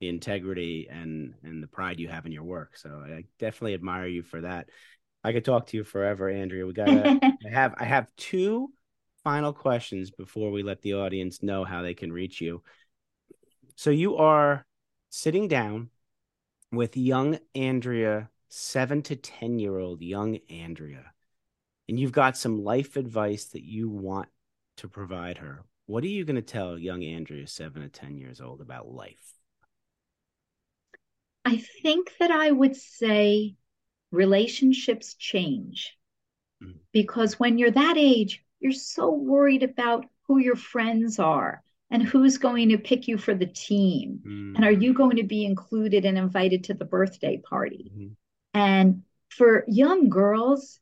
the 0.00 0.08
integrity 0.08 0.88
and 0.90 1.34
and 1.42 1.62
the 1.62 1.66
pride 1.66 1.98
you 1.98 2.08
have 2.08 2.26
in 2.26 2.32
your 2.32 2.44
work. 2.44 2.76
So 2.76 3.02
I 3.04 3.24
definitely 3.38 3.74
admire 3.74 4.06
you 4.06 4.22
for 4.22 4.40
that. 4.42 4.70
I 5.24 5.32
could 5.32 5.44
talk 5.44 5.66
to 5.68 5.76
you 5.76 5.84
forever, 5.84 6.28
Andrea. 6.28 6.66
We 6.66 6.72
got 6.72 6.88
I 7.22 7.48
have 7.50 7.74
I 7.78 7.84
have 7.84 8.14
two 8.16 8.72
final 9.24 9.52
questions 9.52 10.10
before 10.10 10.50
we 10.50 10.62
let 10.62 10.82
the 10.82 10.94
audience 10.94 11.42
know 11.42 11.64
how 11.64 11.82
they 11.82 11.94
can 11.94 12.12
reach 12.12 12.40
you. 12.40 12.62
So 13.74 13.90
you 13.90 14.16
are 14.16 14.66
sitting 15.10 15.48
down 15.48 15.90
with 16.70 16.96
young 16.96 17.38
Andrea, 17.54 18.30
7 18.48 19.02
to 19.02 19.16
10 19.16 19.58
year 19.58 19.78
old 19.78 20.02
young 20.02 20.38
Andrea. 20.48 21.12
And 21.88 21.98
you've 21.98 22.12
got 22.12 22.36
some 22.36 22.62
life 22.62 22.96
advice 22.96 23.46
that 23.46 23.64
you 23.64 23.88
want 23.88 24.28
to 24.78 24.88
provide 24.88 25.38
her. 25.38 25.64
What 25.86 26.04
are 26.04 26.08
you 26.08 26.24
going 26.24 26.36
to 26.36 26.42
tell 26.42 26.78
young 26.78 27.02
Andrea, 27.02 27.46
7 27.46 27.82
to 27.82 27.88
10 27.88 28.18
years 28.18 28.40
old 28.40 28.60
about 28.60 28.88
life? 28.88 29.32
I 31.44 31.56
think 31.82 32.12
that 32.20 32.30
I 32.30 32.50
would 32.50 32.76
say 32.76 33.56
relationships 34.10 35.14
change 35.14 35.96
mm. 36.62 36.74
because 36.92 37.40
when 37.40 37.56
you're 37.56 37.70
that 37.70 37.96
age, 37.96 38.44
you're 38.60 38.72
so 38.72 39.10
worried 39.10 39.62
about 39.62 40.04
who 40.26 40.38
your 40.38 40.56
friends 40.56 41.18
are 41.18 41.62
and 41.90 42.02
who's 42.02 42.36
going 42.36 42.68
to 42.68 42.78
pick 42.78 43.08
you 43.08 43.16
for 43.16 43.34
the 43.34 43.46
team 43.46 44.20
mm. 44.26 44.54
and 44.56 44.64
are 44.64 44.72
you 44.72 44.92
going 44.92 45.16
to 45.16 45.22
be 45.22 45.44
included 45.44 46.04
and 46.04 46.18
invited 46.18 46.64
to 46.64 46.74
the 46.74 46.84
birthday 46.84 47.38
party 47.38 47.90
mm-hmm. 47.94 48.12
and 48.54 49.02
for 49.30 49.64
young 49.68 50.08
girls 50.10 50.80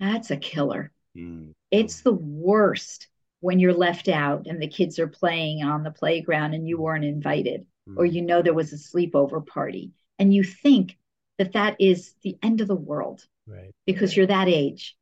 that's 0.00 0.30
a 0.30 0.36
killer 0.36 0.90
mm. 1.16 1.52
it's 1.70 2.02
the 2.02 2.12
worst 2.12 3.08
when 3.40 3.58
you're 3.58 3.74
left 3.74 4.08
out 4.08 4.46
and 4.46 4.60
the 4.60 4.68
kids 4.68 4.98
are 4.98 5.06
playing 5.06 5.62
on 5.62 5.82
the 5.82 5.90
playground 5.90 6.54
and 6.54 6.66
you 6.68 6.80
weren't 6.80 7.04
invited 7.04 7.66
mm. 7.88 7.96
or 7.96 8.04
you 8.04 8.22
know 8.22 8.42
there 8.42 8.54
was 8.54 8.72
a 8.72 8.76
sleepover 8.76 9.44
party 9.46 9.92
and 10.18 10.32
you 10.32 10.42
think 10.42 10.96
that 11.38 11.52
that 11.52 11.76
is 11.80 12.14
the 12.22 12.36
end 12.42 12.60
of 12.60 12.68
the 12.68 12.74
world 12.74 13.26
right. 13.46 13.74
because 13.86 14.16
you're 14.16 14.26
that 14.26 14.48
age 14.48 14.96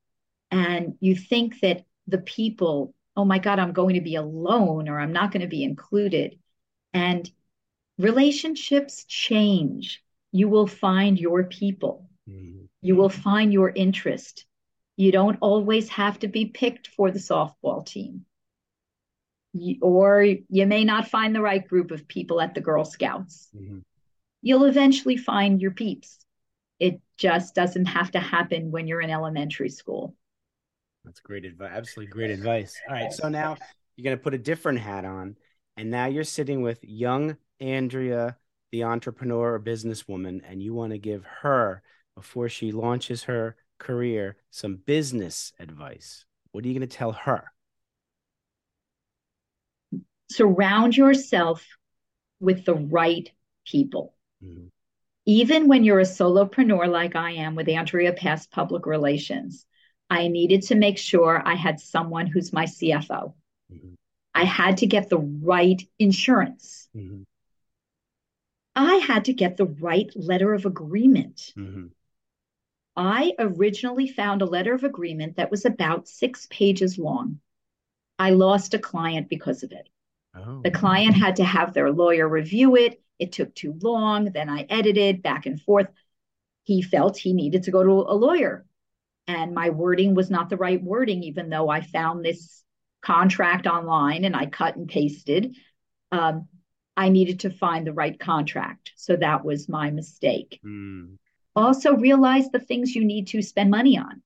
and 0.50 0.94
you 1.00 1.14
think 1.14 1.60
that 1.60 1.84
the 2.06 2.18
people 2.18 2.94
oh 3.16 3.24
my 3.24 3.38
god 3.38 3.58
i'm 3.58 3.72
going 3.72 3.94
to 3.94 4.00
be 4.00 4.16
alone 4.16 4.88
or 4.88 4.98
i'm 4.98 5.12
not 5.12 5.32
going 5.32 5.42
to 5.42 5.48
be 5.48 5.62
included 5.62 6.38
and 6.92 7.30
relationships 7.98 9.04
change 9.04 10.02
you 10.32 10.48
will 10.48 10.66
find 10.66 11.18
your 11.18 11.44
people 11.44 12.08
mm-hmm. 12.28 12.64
you 12.80 12.96
will 12.96 13.08
find 13.08 13.52
your 13.52 13.70
interest 13.70 14.46
you 15.02 15.10
don't 15.10 15.38
always 15.40 15.88
have 15.88 16.16
to 16.20 16.28
be 16.28 16.46
picked 16.46 16.86
for 16.86 17.10
the 17.10 17.18
softball 17.18 17.84
team 17.84 18.24
or 19.80 20.22
you 20.22 20.66
may 20.66 20.84
not 20.84 21.08
find 21.08 21.34
the 21.34 21.40
right 21.40 21.66
group 21.66 21.90
of 21.90 22.06
people 22.08 22.40
at 22.40 22.54
the 22.54 22.60
Girl 22.60 22.84
Scouts. 22.84 23.48
Mm-hmm. 23.54 23.80
You'll 24.42 24.64
eventually 24.64 25.16
find 25.16 25.60
your 25.60 25.72
peeps. 25.72 26.24
It 26.78 27.00
just 27.18 27.54
doesn't 27.54 27.86
have 27.86 28.12
to 28.12 28.20
happen 28.20 28.70
when 28.70 28.86
you're 28.86 29.00
in 29.00 29.10
elementary 29.10 29.68
school. 29.68 30.14
That's 31.04 31.20
great 31.20 31.44
advice. 31.44 31.72
Absolutely 31.74 32.12
great 32.12 32.30
advice. 32.30 32.80
All 32.88 32.94
right. 32.94 33.12
So 33.12 33.28
now 33.28 33.56
you're 33.96 34.04
going 34.04 34.16
to 34.16 34.22
put 34.22 34.34
a 34.34 34.38
different 34.38 34.78
hat 34.78 35.04
on, 35.04 35.36
and 35.76 35.90
now 35.90 36.06
you're 36.06 36.24
sitting 36.24 36.62
with 36.62 36.78
young 36.82 37.36
Andrea, 37.60 38.36
the 38.70 38.84
entrepreneur 38.84 39.54
or 39.54 39.60
businesswoman, 39.60 40.40
and 40.48 40.62
you 40.62 40.74
want 40.74 40.92
to 40.92 40.98
give 40.98 41.24
her, 41.42 41.82
before 42.14 42.48
she 42.48 42.72
launches 42.72 43.24
her 43.24 43.56
career, 43.82 44.36
some 44.50 44.76
business 44.76 45.52
advice. 45.58 46.24
What 46.52 46.64
are 46.64 46.68
you 46.68 46.74
going 46.74 46.88
to 46.88 46.96
tell 46.96 47.12
her? 47.12 47.52
surround 50.32 50.96
yourself 50.96 51.66
with 52.40 52.64
the 52.64 52.74
right 52.74 53.30
people. 53.66 54.14
Mm-hmm. 54.44 54.66
Even 55.24 55.68
when 55.68 55.84
you're 55.84 56.00
a 56.00 56.04
solopreneur 56.04 56.88
like 56.88 57.14
I 57.14 57.32
am 57.32 57.54
with 57.54 57.68
Andrea 57.68 58.12
Pass 58.12 58.46
Public 58.46 58.86
Relations, 58.86 59.64
I 60.10 60.28
needed 60.28 60.62
to 60.62 60.74
make 60.74 60.98
sure 60.98 61.40
I 61.44 61.54
had 61.54 61.78
someone 61.78 62.26
who's 62.26 62.52
my 62.52 62.64
CFO. 62.64 63.34
Mm-hmm. 63.72 63.94
I 64.34 64.44
had 64.44 64.78
to 64.78 64.86
get 64.86 65.08
the 65.08 65.18
right 65.18 65.80
insurance. 65.98 66.88
Mm-hmm. 66.96 67.22
I 68.74 68.94
had 68.96 69.26
to 69.26 69.34
get 69.34 69.56
the 69.56 69.66
right 69.66 70.10
letter 70.16 70.54
of 70.54 70.66
agreement. 70.66 71.52
I 72.96 73.32
originally 73.38 74.08
found 74.08 74.42
a 74.42 74.46
letter 74.46 74.74
of 74.74 74.84
agreement 74.84 75.36
that 75.36 75.50
was 75.50 75.64
about 75.64 76.08
six 76.08 76.46
pages 76.50 76.98
long. 76.98 77.40
I 78.18 78.30
lost 78.30 78.74
a 78.74 78.78
client 78.78 79.28
because 79.28 79.62
of 79.62 79.72
it. 79.72 79.88
Oh. 80.34 80.60
The 80.62 80.70
client 80.70 81.14
had 81.14 81.36
to 81.36 81.44
have 81.44 81.72
their 81.72 81.90
lawyer 81.90 82.28
review 82.28 82.76
it. 82.76 83.02
It 83.18 83.32
took 83.32 83.54
too 83.54 83.78
long. 83.80 84.26
Then 84.26 84.48
I 84.48 84.66
edited 84.68 85.22
back 85.22 85.46
and 85.46 85.60
forth. 85.60 85.88
He 86.64 86.82
felt 86.82 87.16
he 87.16 87.32
needed 87.32 87.64
to 87.64 87.70
go 87.70 87.82
to 87.82 87.90
a 87.90 88.14
lawyer. 88.14 88.66
And 89.26 89.54
my 89.54 89.70
wording 89.70 90.14
was 90.14 90.30
not 90.30 90.50
the 90.50 90.56
right 90.56 90.82
wording, 90.82 91.22
even 91.22 91.48
though 91.48 91.68
I 91.68 91.80
found 91.80 92.24
this 92.24 92.62
contract 93.00 93.66
online 93.66 94.24
and 94.24 94.36
I 94.36 94.46
cut 94.46 94.76
and 94.76 94.88
pasted. 94.88 95.56
Um, 96.10 96.48
I 96.96 97.08
needed 97.08 97.40
to 97.40 97.50
find 97.50 97.86
the 97.86 97.92
right 97.92 98.18
contract. 98.18 98.92
So 98.96 99.16
that 99.16 99.44
was 99.44 99.68
my 99.68 99.90
mistake. 99.90 100.60
Mm. 100.64 101.16
Also, 101.54 101.94
realize 101.94 102.50
the 102.50 102.60
things 102.60 102.94
you 102.94 103.04
need 103.04 103.26
to 103.28 103.42
spend 103.42 103.70
money 103.70 103.98
on 103.98 104.22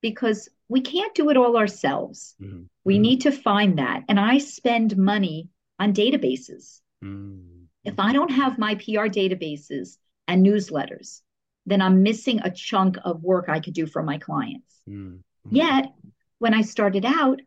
because 0.00 0.48
we 0.68 0.80
can't 0.80 1.14
do 1.14 1.30
it 1.30 1.36
all 1.36 1.56
ourselves. 1.56 2.34
Mm-hmm. 2.40 2.62
We 2.84 2.94
mm-hmm. 2.94 3.02
need 3.02 3.20
to 3.22 3.32
find 3.32 3.78
that. 3.78 4.04
And 4.08 4.18
I 4.18 4.38
spend 4.38 4.96
money 4.96 5.48
on 5.78 5.92
databases. 5.92 6.80
Mm-hmm. 7.02 7.64
If 7.84 7.98
I 7.98 8.12
don't 8.12 8.30
have 8.30 8.58
my 8.58 8.74
PR 8.76 9.08
databases 9.08 9.98
and 10.26 10.44
newsletters, 10.44 11.20
then 11.66 11.82
I'm 11.82 12.02
missing 12.02 12.40
a 12.40 12.50
chunk 12.50 12.96
of 13.04 13.22
work 13.22 13.46
I 13.48 13.60
could 13.60 13.74
do 13.74 13.86
for 13.86 14.02
my 14.02 14.18
clients. 14.18 14.80
Mm-hmm. 14.88 15.18
Yet, 15.50 15.92
when 16.38 16.54
I 16.54 16.62
started 16.62 17.04
out, 17.04 17.40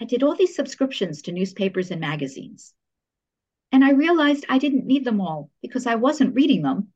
I 0.00 0.04
did 0.04 0.22
all 0.22 0.34
these 0.34 0.56
subscriptions 0.56 1.22
to 1.22 1.32
newspapers 1.32 1.90
and 1.90 2.00
magazines. 2.00 2.74
And 3.72 3.84
I 3.84 3.90
realized 3.90 4.46
I 4.48 4.58
didn't 4.58 4.86
need 4.86 5.04
them 5.04 5.20
all 5.20 5.50
because 5.62 5.86
I 5.86 5.96
wasn't 5.96 6.34
reading 6.34 6.62
them. 6.62 6.88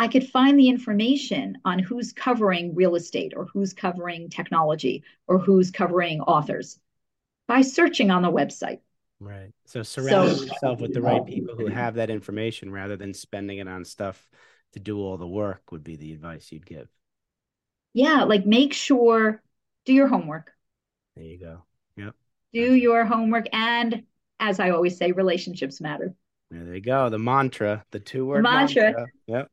I 0.00 0.08
could 0.08 0.26
find 0.26 0.58
the 0.58 0.70
information 0.70 1.58
on 1.66 1.78
who's 1.78 2.14
covering 2.14 2.74
real 2.74 2.94
estate 2.94 3.34
or 3.36 3.44
who's 3.44 3.74
covering 3.74 4.30
technology 4.30 5.04
or 5.26 5.38
who's 5.38 5.70
covering 5.70 6.22
authors 6.22 6.78
by 7.46 7.60
searching 7.60 8.10
on 8.10 8.22
the 8.22 8.32
website. 8.32 8.78
Right. 9.20 9.52
So 9.66 9.82
surround 9.82 10.38
so, 10.38 10.44
yourself 10.44 10.80
with 10.80 10.94
the 10.94 11.02
right 11.02 11.26
people 11.26 11.54
who 11.54 11.66
have 11.66 11.96
that 11.96 12.08
information 12.08 12.72
rather 12.72 12.96
than 12.96 13.12
spending 13.12 13.58
it 13.58 13.68
on 13.68 13.84
stuff 13.84 14.30
to 14.72 14.80
do 14.80 14.98
all 14.98 15.18
the 15.18 15.28
work 15.28 15.70
would 15.70 15.84
be 15.84 15.96
the 15.96 16.14
advice 16.14 16.50
you'd 16.50 16.64
give. 16.64 16.88
Yeah, 17.92 18.24
like 18.24 18.46
make 18.46 18.72
sure 18.72 19.42
do 19.84 19.92
your 19.92 20.08
homework. 20.08 20.50
There 21.14 21.26
you 21.26 21.38
go. 21.38 21.62
Yep. 21.98 22.14
Do 22.54 22.74
your 22.74 23.04
homework 23.04 23.48
and 23.52 24.04
as 24.38 24.60
I 24.60 24.70
always 24.70 24.96
say 24.96 25.12
relationships 25.12 25.78
matter. 25.78 26.14
There 26.50 26.74
you 26.74 26.80
go. 26.80 27.10
The 27.10 27.18
mantra, 27.18 27.84
the 27.90 28.00
two 28.00 28.24
word 28.26 28.42
mantra. 28.42 28.84
mantra. 28.84 29.06
Yep. 29.26 29.50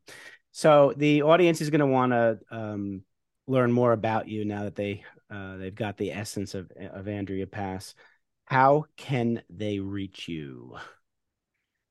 So 0.58 0.92
the 0.96 1.22
audience 1.22 1.60
is 1.60 1.70
going 1.70 1.80
to 1.80 1.86
want 1.86 2.10
to 2.10 2.40
um, 2.50 3.04
learn 3.46 3.70
more 3.70 3.92
about 3.92 4.26
you 4.26 4.44
now 4.44 4.64
that 4.64 4.74
they 4.74 5.04
uh, 5.30 5.56
they've 5.56 5.74
got 5.74 5.96
the 5.96 6.10
essence 6.10 6.54
of 6.54 6.72
of 6.72 7.06
Andrea 7.06 7.46
Pass 7.46 7.94
how 8.48 8.86
can 8.96 9.42
they 9.50 9.78
reach 9.78 10.26
you? 10.26 10.74